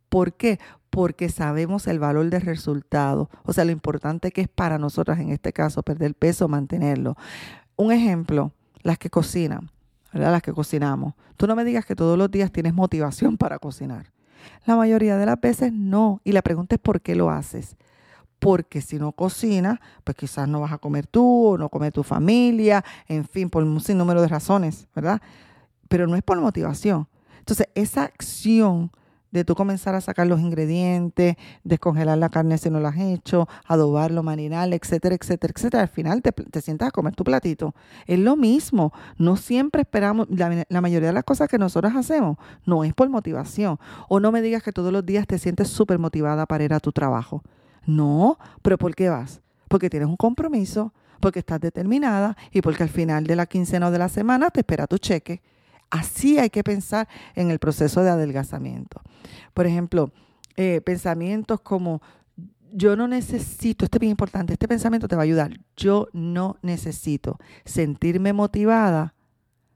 [0.08, 0.58] ¿Por qué?
[0.96, 5.30] porque sabemos el valor del resultado, o sea, lo importante que es para nosotras en
[5.30, 7.18] este caso perder peso, mantenerlo.
[7.76, 9.70] Un ejemplo, las que cocinan,
[10.10, 10.32] ¿verdad?
[10.32, 11.12] Las que cocinamos.
[11.36, 14.10] Tú no me digas que todos los días tienes motivación para cocinar.
[14.64, 16.22] La mayoría de las veces no.
[16.24, 17.76] Y la pregunta es por qué lo haces.
[18.38, 22.04] Porque si no cocinas, pues quizás no vas a comer tú o no come tu
[22.04, 25.20] familia, en fin, por un sinnúmero de razones, ¿verdad?
[25.88, 27.06] Pero no es por motivación.
[27.38, 28.90] Entonces, esa acción
[29.36, 33.46] de tú comenzar a sacar los ingredientes, descongelar la carne si no la has hecho,
[33.66, 35.82] adobarlo, marinar, etcétera, etcétera, etcétera.
[35.82, 37.74] Al final te, sientas a comer tu platito.
[38.06, 38.92] Es lo mismo.
[39.18, 43.08] No siempre esperamos, la, la, mayoría de las cosas que nosotros hacemos no es por
[43.10, 43.78] motivación.
[44.08, 46.80] O no me digas que todos los días te sientes súper motivada para ir a
[46.80, 47.42] tu trabajo.
[47.84, 49.42] No, pero ¿por qué vas?
[49.68, 53.90] Porque tienes un compromiso, porque estás determinada y porque al final de la quincena o
[53.90, 55.42] de la semana te espera tu cheque.
[55.90, 59.00] Así hay que pensar en el proceso de adelgazamiento.
[59.54, 60.12] Por ejemplo,
[60.56, 62.02] eh, pensamientos como
[62.72, 65.60] yo no necesito, esto es bien importante, este pensamiento te va a ayudar.
[65.76, 69.14] Yo no necesito sentirme motivada.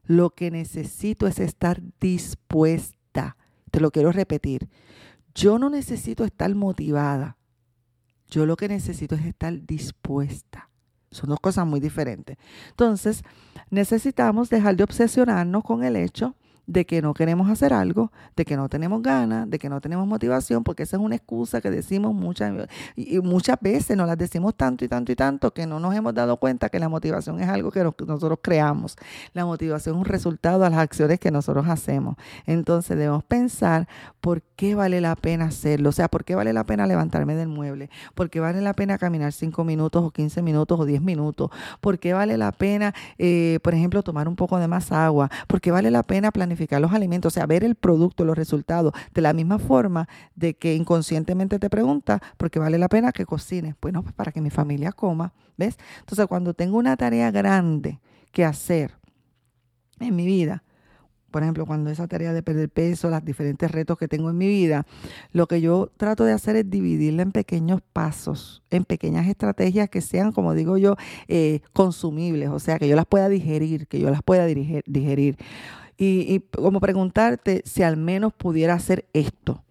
[0.05, 3.37] Lo que necesito es estar dispuesta.
[3.71, 4.69] Te lo quiero repetir.
[5.35, 7.37] Yo no necesito estar motivada.
[8.29, 10.70] Yo lo que necesito es estar dispuesta.
[11.11, 12.37] Son dos cosas muy diferentes.
[12.71, 13.25] Entonces,
[13.71, 16.35] necesitamos dejar de obsesionarnos con el hecho
[16.67, 20.07] de que no queremos hacer algo, de que no tenemos ganas, de que no tenemos
[20.07, 24.55] motivación, porque esa es una excusa que decimos muchas y muchas veces nos las decimos
[24.55, 27.49] tanto y tanto y tanto que no nos hemos dado cuenta que la motivación es
[27.49, 28.97] algo que nosotros creamos.
[29.33, 32.17] La motivación es un resultado de las acciones que nosotros hacemos.
[32.47, 33.89] Entonces debemos pensar
[34.21, 37.49] por qué vale la pena hacerlo, o sea, por qué vale la pena levantarme del
[37.49, 41.51] mueble, por qué vale la pena caminar 5 minutos o 15 minutos o 10 minutos,
[41.81, 45.61] por qué vale la pena, eh, por ejemplo, tomar un poco de más agua, por
[45.61, 46.31] qué vale la pena
[46.81, 50.75] los alimentos, o sea, ver el producto, los resultados, de la misma forma de que
[50.75, 53.75] inconscientemente te pregunta, ¿por qué vale la pena que cocines?
[53.81, 55.79] Bueno, pues para que mi familia coma, ¿ves?
[56.01, 58.01] Entonces, cuando tengo una tarea grande
[58.33, 58.93] que hacer
[59.99, 60.63] en mi vida,
[61.31, 64.49] por ejemplo, cuando esa tarea de perder peso, los diferentes retos que tengo en mi
[64.49, 64.87] vida,
[65.33, 70.01] lo que yo trato de hacer es dividirla en pequeños pasos, en pequeñas estrategias que
[70.01, 70.97] sean, como digo yo,
[71.29, 75.37] eh, consumibles, o sea, que yo las pueda digerir, que yo las pueda digerir.
[76.01, 79.63] Y, y como preguntarte si al menos pudiera hacer esto.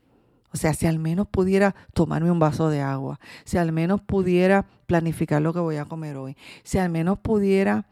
[0.53, 4.67] O sea, si al menos pudiera tomarme un vaso de agua, si al menos pudiera
[4.85, 7.87] planificar lo que voy a comer hoy, si al menos pudiera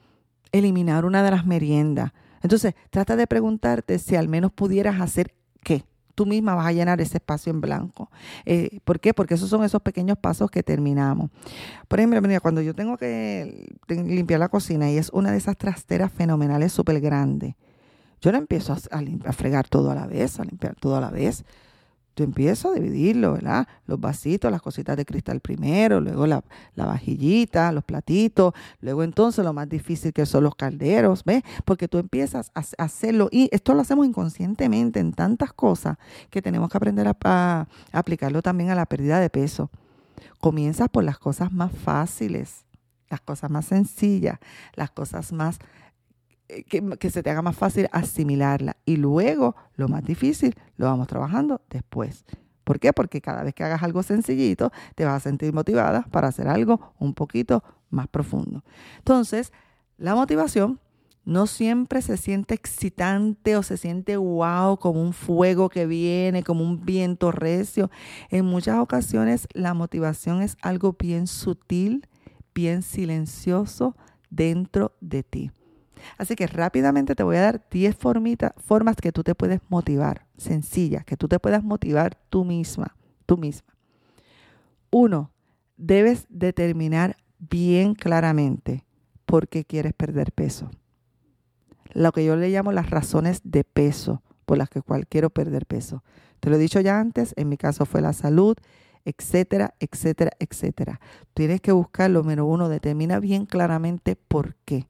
[0.52, 5.84] eliminar una de las meriendas, entonces, trata de preguntarte si al menos pudieras hacer qué.
[6.16, 8.10] Tú misma vas a llenar ese espacio en blanco.
[8.46, 9.14] Eh, ¿Por qué?
[9.14, 11.30] Porque esos son esos pequeños pasos que terminamos.
[11.88, 16.12] Por ejemplo, cuando yo tengo que limpiar la cocina y es una de esas trasteras
[16.12, 17.56] fenomenales súper grandes,
[18.22, 18.78] yo no empiezo a,
[19.26, 21.46] a, fregar todo a la vez, a limpiar todo a la vez.
[22.18, 23.68] Tú empiezas a dividirlo, ¿verdad?
[23.86, 26.44] Los vasitos, las cositas de cristal primero, luego la,
[26.76, 31.44] vajillita, los platitos, luego entonces lo más difícil que son los calderos, ¿ves?
[31.64, 35.98] Porque tú empiezas a hacerlo y esto lo hacemos inconscientemente en tantas cosas
[36.32, 39.70] que tenemos que aprender a, a aplicarlo también a la pérdida de peso.
[40.40, 42.66] Comienzas por las cosas más fáciles,
[43.12, 44.40] las cosas más sencillas,
[44.74, 45.60] las cosas más
[46.50, 48.78] eh, que, se te haga más fácil asimilarla.
[48.86, 52.26] Y luego, lo más difícil, lo vamos trabajando después.
[52.64, 52.94] ¿Por qué?
[52.94, 56.94] Porque cada vez que hagas algo sencillito, te vas a sentir motivada para hacer algo
[57.00, 58.64] un poquito más profundo.
[59.00, 59.54] Entonces,
[59.98, 60.80] la motivación
[61.28, 66.64] no siempre se siente excitante o se siente wow, como un fuego que viene, como
[66.64, 67.92] un viento recio.
[68.30, 72.08] En muchas ocasiones la motivación es algo bien sutil,
[72.56, 73.98] bien silencioso
[74.30, 75.52] dentro de ti.
[76.18, 81.06] Así que rápidamente te voy a dar 10 formas que tú te puedes motivar, sencillas,
[81.06, 83.74] que tú te puedas motivar tú misma, tú misma.
[84.90, 85.32] Uno,
[85.78, 88.86] debes determinar bien claramente
[89.26, 90.72] por qué quieres perder peso.
[91.94, 95.66] Lo que yo le llamo las razones de peso por las que cual quiero perder
[95.66, 96.04] peso.
[96.40, 98.56] Te lo he dicho ya antes, en mi caso fue la salud,
[99.04, 101.00] etcétera, etcétera, etcétera.
[101.34, 104.88] Tienes que buscar lo menos uno, determina bien claramente por qué.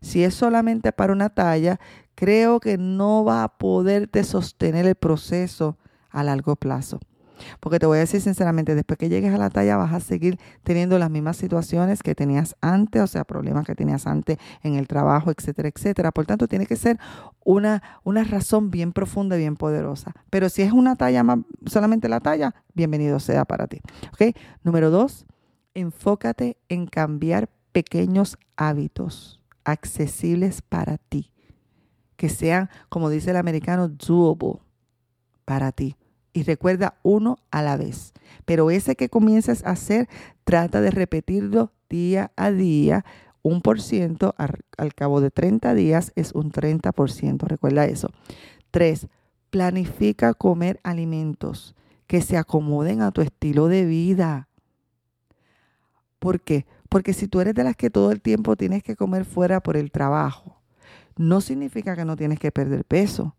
[0.00, 1.78] Si es solamente para una talla,
[2.14, 5.78] creo que no va a poderte sostener el proceso
[6.10, 7.00] a largo plazo.
[7.60, 10.38] Porque te voy a decir sinceramente, después que llegues a la talla vas a seguir
[10.62, 14.86] teniendo las mismas situaciones que tenías antes, o sea, problemas que tenías antes en el
[14.86, 16.12] trabajo, etcétera, etcétera.
[16.12, 16.98] Por tanto, tiene que ser
[17.44, 20.12] una, una razón bien profunda y bien poderosa.
[20.30, 23.80] Pero si es una talla más, solamente la talla, bienvenido sea para ti.
[24.12, 24.36] ¿Ok?
[24.62, 25.26] Número dos,
[25.74, 29.39] enfócate en cambiar pequeños hábitos
[29.70, 31.32] accesibles para ti,
[32.16, 34.60] que sean, como dice el americano, doable
[35.44, 35.96] para ti.
[36.32, 38.12] Y recuerda uno a la vez.
[38.44, 40.08] Pero ese que comiences a hacer,
[40.44, 43.04] trata de repetirlo día a día.
[43.42, 47.42] Un por ciento al, cabo de 30 días es un 30%.
[47.48, 48.10] Recuerda eso.
[48.70, 49.08] Tres,
[49.50, 51.74] planifica comer alimentos
[52.06, 54.48] que se acomoden a tu estilo de vida.
[56.18, 56.66] ¿Por qué?
[56.90, 59.78] Porque si tú eres de las que todo el tiempo tienes que comer fuera por
[59.78, 60.60] el trabajo,
[61.16, 63.36] no significa que no tienes que perder peso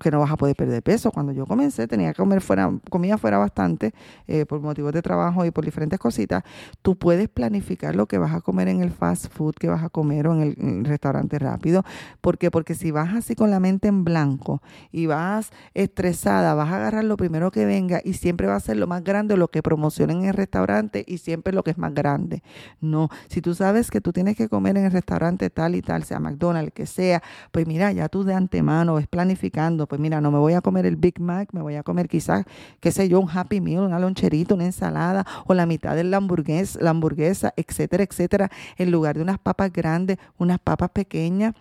[0.00, 1.10] que no vas a poder perder peso.
[1.12, 3.92] Cuando yo comencé tenía que comer fuera, comía fuera bastante
[4.26, 6.42] eh, por motivos de trabajo y por diferentes cositas.
[6.82, 9.88] Tú puedes planificar lo que vas a comer en el fast food que vas a
[9.88, 11.84] comer o en el, restaurante rápido.
[12.20, 12.50] ¿Por qué?
[12.50, 17.04] Porque si vas así con la mente en blanco y vas estresada, vas a agarrar
[17.04, 20.22] lo primero que venga y siempre va a ser lo más grande lo que promocionen
[20.22, 22.42] en el restaurante y siempre lo que es más grande.
[22.80, 26.04] No, si tú sabes que tú tienes que comer en el restaurante tal y tal,
[26.04, 30.30] sea McDonald's, que sea, pues mira, ya tú de antemano ves planificando pues mira, no
[30.30, 32.44] me voy a comer el Big Mac, me voy a comer quizás,
[32.78, 36.18] qué sé yo, un Happy Meal, una loncherita, una ensalada o la mitad de la
[36.18, 41.54] hamburguesa, la hamburguesa, etcétera, etcétera, en lugar de unas papas grandes, unas papas pequeñas.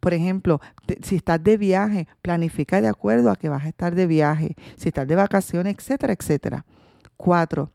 [0.00, 0.60] Por ejemplo,
[1.00, 4.88] si estás de viaje, planifica de acuerdo a que vas a estar de viaje, si
[4.88, 6.66] estás de vacaciones, etcétera, etcétera.
[7.16, 7.70] Cuatro,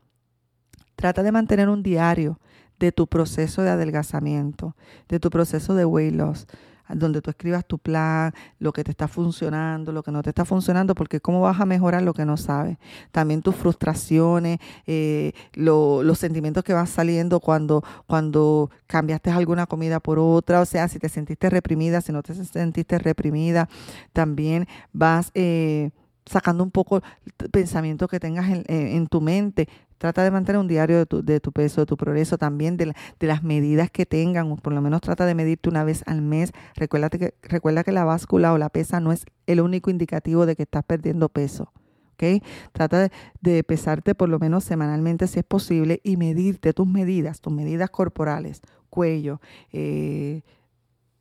[0.94, 2.38] trata de mantener un diario
[2.78, 4.76] de tu proceso de adelgazamiento,
[5.08, 6.46] de tu proceso de weight loss
[6.94, 10.44] donde tú escribas tu plan, lo que te está funcionando, lo que no te está
[10.44, 12.78] funcionando, porque cómo vas a mejorar lo que no sabes.
[13.10, 20.18] También tus frustraciones, eh, los sentimientos que van saliendo cuando, cuando cambiaste alguna comida por
[20.18, 23.68] otra, o sea, si te sentiste reprimida, si no te sentiste reprimida,
[24.12, 25.30] también vas...
[25.34, 25.90] Eh,
[26.26, 27.02] sacando un poco
[27.38, 29.68] el pensamiento que tengas en, tu mente.
[30.02, 33.26] Trata de mantener un diario de tu, de peso, de tu progreso, también de, de,
[33.28, 36.50] las medidas que tengan, por lo menos trata de medirte una vez al mes.
[36.74, 40.56] Recuerda que, recuerda que la báscula o la pesa no es el único indicativo de
[40.56, 41.72] que estás perdiendo peso.
[42.14, 42.42] ¿okay?
[42.72, 47.52] Trata de, pesarte por lo menos semanalmente si es posible y medirte tus medidas, tus
[47.52, 49.40] medidas corporales, cuello,
[49.70, 50.42] eh,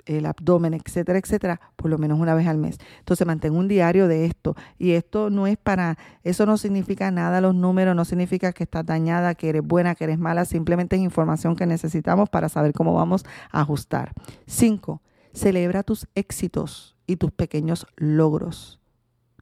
[0.05, 2.77] el abdomen, etcétera, etcétera, por lo menos una vez al mes.
[2.99, 4.55] Entonces mantén un diario de esto.
[4.77, 8.85] Y esto no es para, eso no significa nada, los números, no significa que estás
[8.85, 12.93] dañada, que eres buena, que eres mala, simplemente es información que necesitamos para saber cómo
[12.93, 14.13] vamos a ajustar.
[14.47, 15.01] Cinco,
[15.33, 18.80] celebra tus éxitos y tus pequeños logros.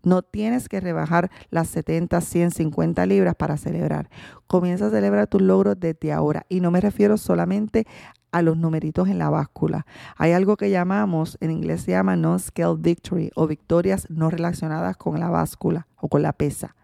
[0.04, 4.10] No tienes que rebajar las 70, 100, 50 libras para celebrar.
[4.48, 6.46] Comienza a celebrar tus logros desde ahora.
[6.50, 7.86] Y no me refiero solamente
[8.32, 9.86] a los numeritos en la báscula.
[10.16, 15.20] Hay algo que llamamos, en inglés se llama non-scale victory o victorias no relacionadas con
[15.20, 16.76] la báscula o con la pesa.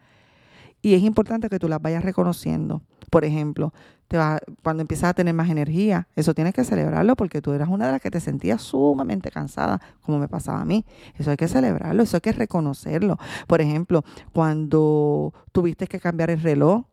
[0.86, 2.84] Y es importante que tú las vayas reconociendo.
[3.10, 3.74] Por ejemplo,
[4.08, 7.70] te va, cuando empiezas a tener más energía, eso tienes que celebrarlo porque tú eras
[7.70, 10.86] una de las que te sentías sumamente cansada, como me pasaba a mí.
[11.18, 13.18] Eso hay que celebrarlo, eso hay que reconocerlo.
[13.48, 16.86] Por ejemplo, cuando tuviste que cambiar el reloj,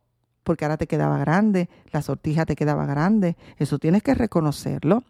[0.42, 3.36] porque ahora te quedaba grande, la sortija te quedaba grande.
[3.58, 5.04] Eso tienes que reconocerlo.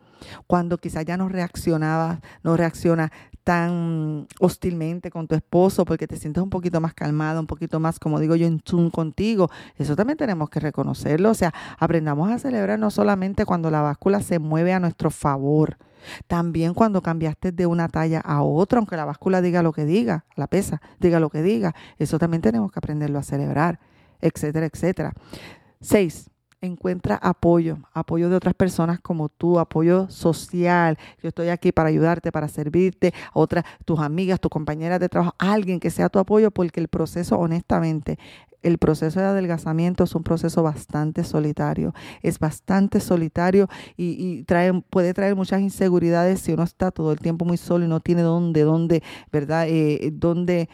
[0.47, 3.13] Cuando quizás ya no reaccionabas, no reacciona
[3.45, 7.99] tan hostilmente con tu esposo porque te sientes un poquito más calmada, un poquito más,
[7.99, 9.51] como digo yo, en tune contigo.
[9.77, 11.31] Eso también tenemos que reconocerlo.
[11.31, 15.77] O sea, aprendamos a celebrar no solamente cuando la báscula se mueve a nuestro favor,
[16.27, 20.25] también cuando cambiaste de una talla a otra, aunque la báscula diga lo que diga,
[20.37, 23.79] la pesa diga lo que diga, eso también tenemos que aprenderlo a celebrar
[24.23, 25.13] etcétera, etcétera.
[25.81, 26.31] Seis,
[26.63, 30.97] encuentra apoyo, apoyo de otras personas como tú, apoyo social.
[31.23, 35.81] Yo estoy aquí para ayudarte, para servirte, otras, tus amigas, tus compañeras de trabajo, alguien
[35.81, 38.19] que sea tu apoyo, porque el proceso, honestamente,
[38.63, 45.15] el proceso de adelgazamiento es un proceso bastante solitario, es bastante solitario y, trae, puede
[45.15, 48.63] traer muchas inseguridades si uno está todo el tiempo muy solo y no tiene dónde,
[48.63, 49.03] dónde,
[49.33, 49.67] ¿verdad?
[49.69, 50.69] Eh, dónde,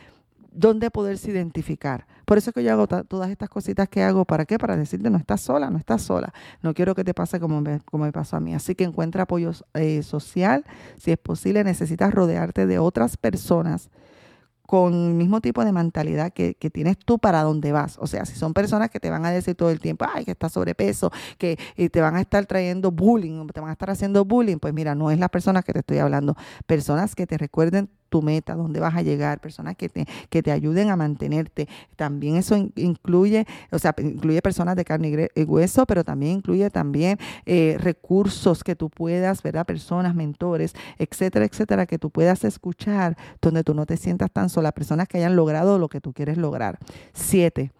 [0.51, 2.07] dónde poderse identificar.
[2.25, 4.25] Por eso es que yo hago todas estas cositas que hago.
[4.25, 4.59] ¿Para qué?
[4.59, 6.33] Para decirte, no estás sola, no estás sola.
[6.63, 8.55] No quiero que te pase como me, como me pasó a mí.
[8.55, 10.65] Así que encuentra apoyo eh, social.
[10.99, 13.89] Si es posible, necesitas rodearte de otras personas
[14.69, 17.97] con el mismo tipo de mentalidad que, tienes tú para dónde vas.
[18.03, 20.33] O sea, si son personas que te van a decir todo el tiempo, ay, que
[20.33, 21.57] estás sobrepeso, que
[21.91, 25.11] te van a estar trayendo bullying, te van a estar haciendo bullying, pues mira, no
[25.11, 26.37] es las personas que te estoy hablando.
[26.67, 30.51] Personas que te recuerden tu meta, dónde vas a llegar, personas que te, que te
[30.51, 31.69] ayuden a mantenerte.
[31.97, 37.19] También eso incluye, o sea, incluye personas de carne y hueso, pero también incluye también
[37.47, 39.67] eh, recursos que tú puedas, ¿verdad?
[39.67, 44.73] Personas, mentores, etcétera, etcétera, que tú puedas escuchar donde tú no te sientas tan sola,
[44.73, 46.79] personas que hayan logrado lo que tú quieres lograr.
[47.13, 47.73] Siete,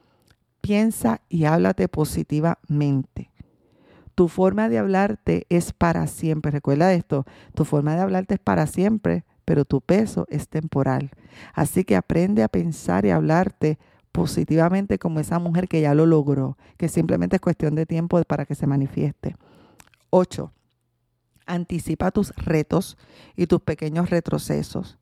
[0.61, 3.31] piensa y háblate positivamente.
[4.15, 6.51] Tu forma de hablarte es para siempre.
[6.51, 7.25] Recuerda esto,
[7.55, 11.11] tu forma de hablarte es para siempre pero tu peso es temporal.
[11.55, 13.79] Así que aprende a pensar y hablarte
[14.13, 18.45] positivamente como esa mujer que ya lo logró, que simplemente es cuestión de tiempo para
[18.45, 19.37] que se manifieste.
[20.11, 20.53] 8.
[21.47, 22.99] Anticipa tus retos
[23.37, 24.99] y tus pequeños retrocesos.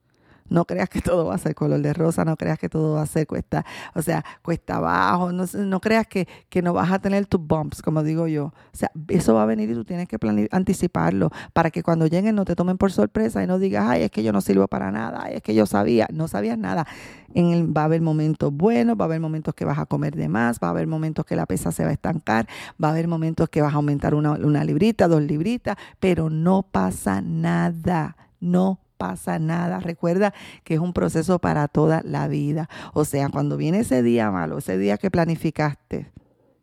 [0.49, 3.03] No creas que todo va a ser color de rosa, no creas que todo va
[3.03, 6.99] a ser cuesta, o sea, cuesta abajo, no, no creas que, que, no vas a
[6.99, 8.47] tener tus bumps, como digo yo.
[8.47, 10.19] O sea, eso va a venir y tú tienes que
[10.51, 14.11] anticiparlo para que cuando lleguen no te tomen por sorpresa y no digas, ay, es
[14.11, 16.87] que yo no sirvo para nada, ay, es que yo sabía, no sabías nada.
[17.35, 20.17] En el, va a haber momentos buenos, va a haber momentos que vas a comer
[20.17, 22.47] de más, va a haber momentos que la pesa se va a estancar,
[22.83, 26.63] va a haber momentos que vas a aumentar una, una librita, dos libritas, pero no
[26.63, 29.81] pasa nada, no pasa nada.
[29.81, 30.35] Recuerda
[30.65, 32.69] que es un proceso para toda la vida.
[32.95, 36.11] O sea, cuando viene ese día malo, ese día que planificaste,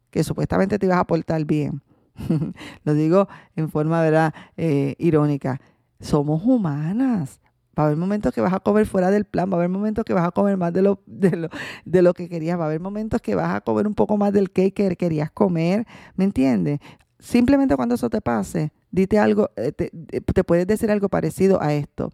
[0.10, 1.82] que supuestamente te ibas a portar bien,
[2.84, 4.34] lo digo en forma ¿verdad?
[4.58, 5.60] Eh, irónica,
[6.00, 7.40] somos humanas.
[7.78, 10.06] Va a haber momentos que vas a comer fuera del plan, va a haber momentos
[10.06, 11.50] que vas a comer más de lo, de lo,
[11.86, 14.32] de lo que querías, va a haber momentos que vas a comer un poco más
[14.32, 16.80] del cake que querías comer, ¿me entiendes?
[17.18, 22.12] Simplemente cuando eso te pase, dite algo, eh, te puedes decir algo parecido a esto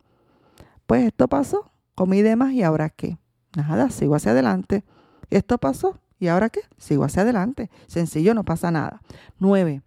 [0.90, 3.20] pues esto pasó, comí de más y ahora qué.
[3.56, 4.84] Nada, sigo hacia adelante.
[5.30, 7.70] Esto pasó y ahora qué, sigo hacia adelante.
[7.86, 9.00] Sencillo, no pasa nada.
[9.38, 9.84] Nueve,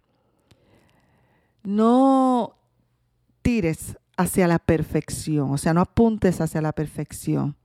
[1.61, 2.55] no
[3.41, 7.57] tires hacia la perfección, o sea, no apuntes hacia la perfección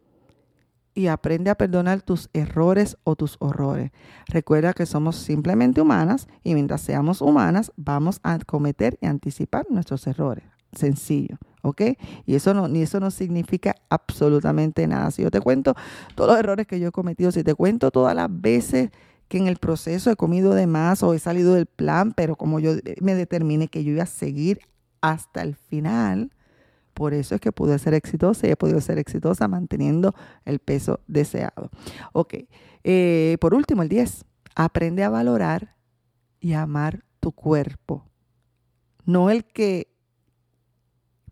[0.93, 3.93] y aprende a perdonar tus errores o tus horrores.
[4.27, 10.09] Recuerda que somos simplemente humanas y mientras seamos humanas vamos a cometer y anticipar nuestros
[10.09, 10.43] errores.
[10.73, 11.39] Sencillo.
[11.63, 11.83] ¿Ok?
[12.27, 15.11] Y eso no, ni eso no significa absolutamente nada.
[15.11, 15.75] Si yo te cuento
[16.15, 18.91] todos los errores que yo he cometido, si te cuento todas las veces
[19.29, 22.61] que en el proceso he comido de más o he salido del plan, pero como
[22.61, 24.61] yo me determiné que yo iba a seguir
[25.01, 26.33] hasta el final,
[26.95, 31.01] por eso es que pude ser exitosa y he podido ser exitosa manteniendo el peso
[31.07, 31.71] deseado.
[32.13, 32.35] Ok,
[32.83, 34.25] eh, por último, el 10,
[34.57, 35.77] aprende a valorar
[36.41, 38.05] y amar tu cuerpo.
[39.05, 39.98] No el que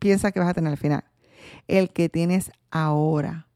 [0.07, 1.02] piensas que vas a tener al final.
[1.66, 3.48] El que tienes ahora.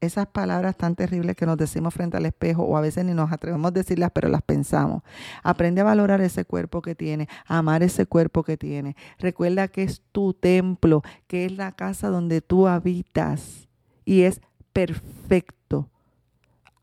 [0.00, 3.30] Esas palabras tan terribles que nos decimos frente al espejo o a veces ni nos
[3.30, 5.02] atrevemos a decirlas, pero las pensamos.
[5.42, 8.96] Aprende a valorar ese cuerpo que tiene, a amar ese cuerpo que tiene.
[9.18, 13.68] Recuerda que es tu templo, que es la casa donde tú habitas
[14.06, 14.40] y es
[14.72, 15.90] perfecto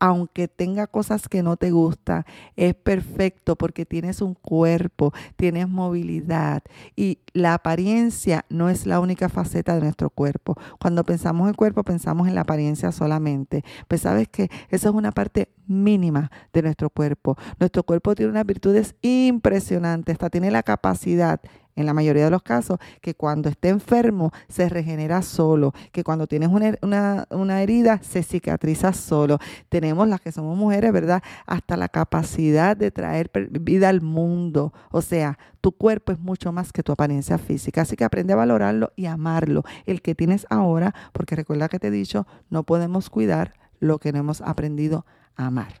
[0.00, 2.24] aunque tenga cosas que no te gustan,
[2.56, 6.62] es perfecto porque tienes un cuerpo, tienes movilidad
[6.96, 10.56] y la apariencia no es la única faceta de nuestro cuerpo.
[10.80, 13.62] Cuando pensamos en cuerpo, pensamos en la apariencia solamente.
[13.88, 17.36] Pues sabes que esa es una parte mínima de nuestro cuerpo.
[17.58, 21.40] Nuestro cuerpo tiene unas virtudes impresionantes, hasta tiene la capacidad
[21.76, 26.26] en la mayoría de los casos, que cuando esté enfermo se regenera solo, que cuando
[26.26, 29.38] tienes una, una, herida se cicatriza solo.
[29.68, 31.22] Tenemos las que somos mujeres, ¿verdad?
[31.46, 34.72] Hasta la capacidad de traer vida al mundo.
[34.90, 37.82] O sea, tu cuerpo es mucho más que tu apariencia física.
[37.82, 41.88] Así que aprende a valorarlo y amarlo, el que tienes ahora, porque recuerda que te
[41.88, 45.06] he dicho, no podemos cuidar lo que no hemos aprendido
[45.36, 45.80] a amar.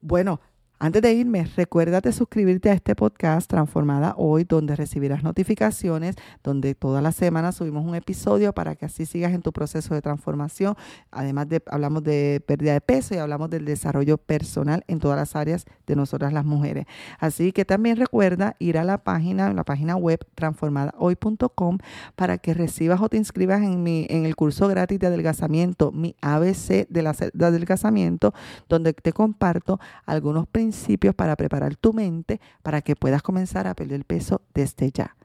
[0.00, 0.40] Bueno,
[0.80, 6.14] antes de irme, recuérdate suscribirte a este podcast Transformada Hoy, donde recibirás notificaciones,
[6.44, 10.02] donde todas las semanas subimos un episodio para que así sigas en tu proceso de
[10.02, 10.76] transformación.
[11.10, 15.34] Además de hablamos de pérdida de peso y hablamos del desarrollo personal en todas las
[15.34, 16.86] áreas de nosotras las mujeres.
[17.18, 21.78] Así que también recuerda ir a la página, la página web transformadahoy.com
[22.14, 26.14] para que recibas o te inscribas en mi en el curso gratis de adelgazamiento, mi
[26.20, 28.32] ABC de, la, de adelgazamiento,
[28.68, 33.74] donde te comparto algunos principios principios para preparar tu mente para que puedas comenzar a
[33.74, 35.16] perder peso desde ya.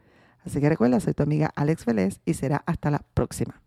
[0.46, 3.62] Así que recuerda, soy tu amiga Alex Vélez y será hasta la próxima.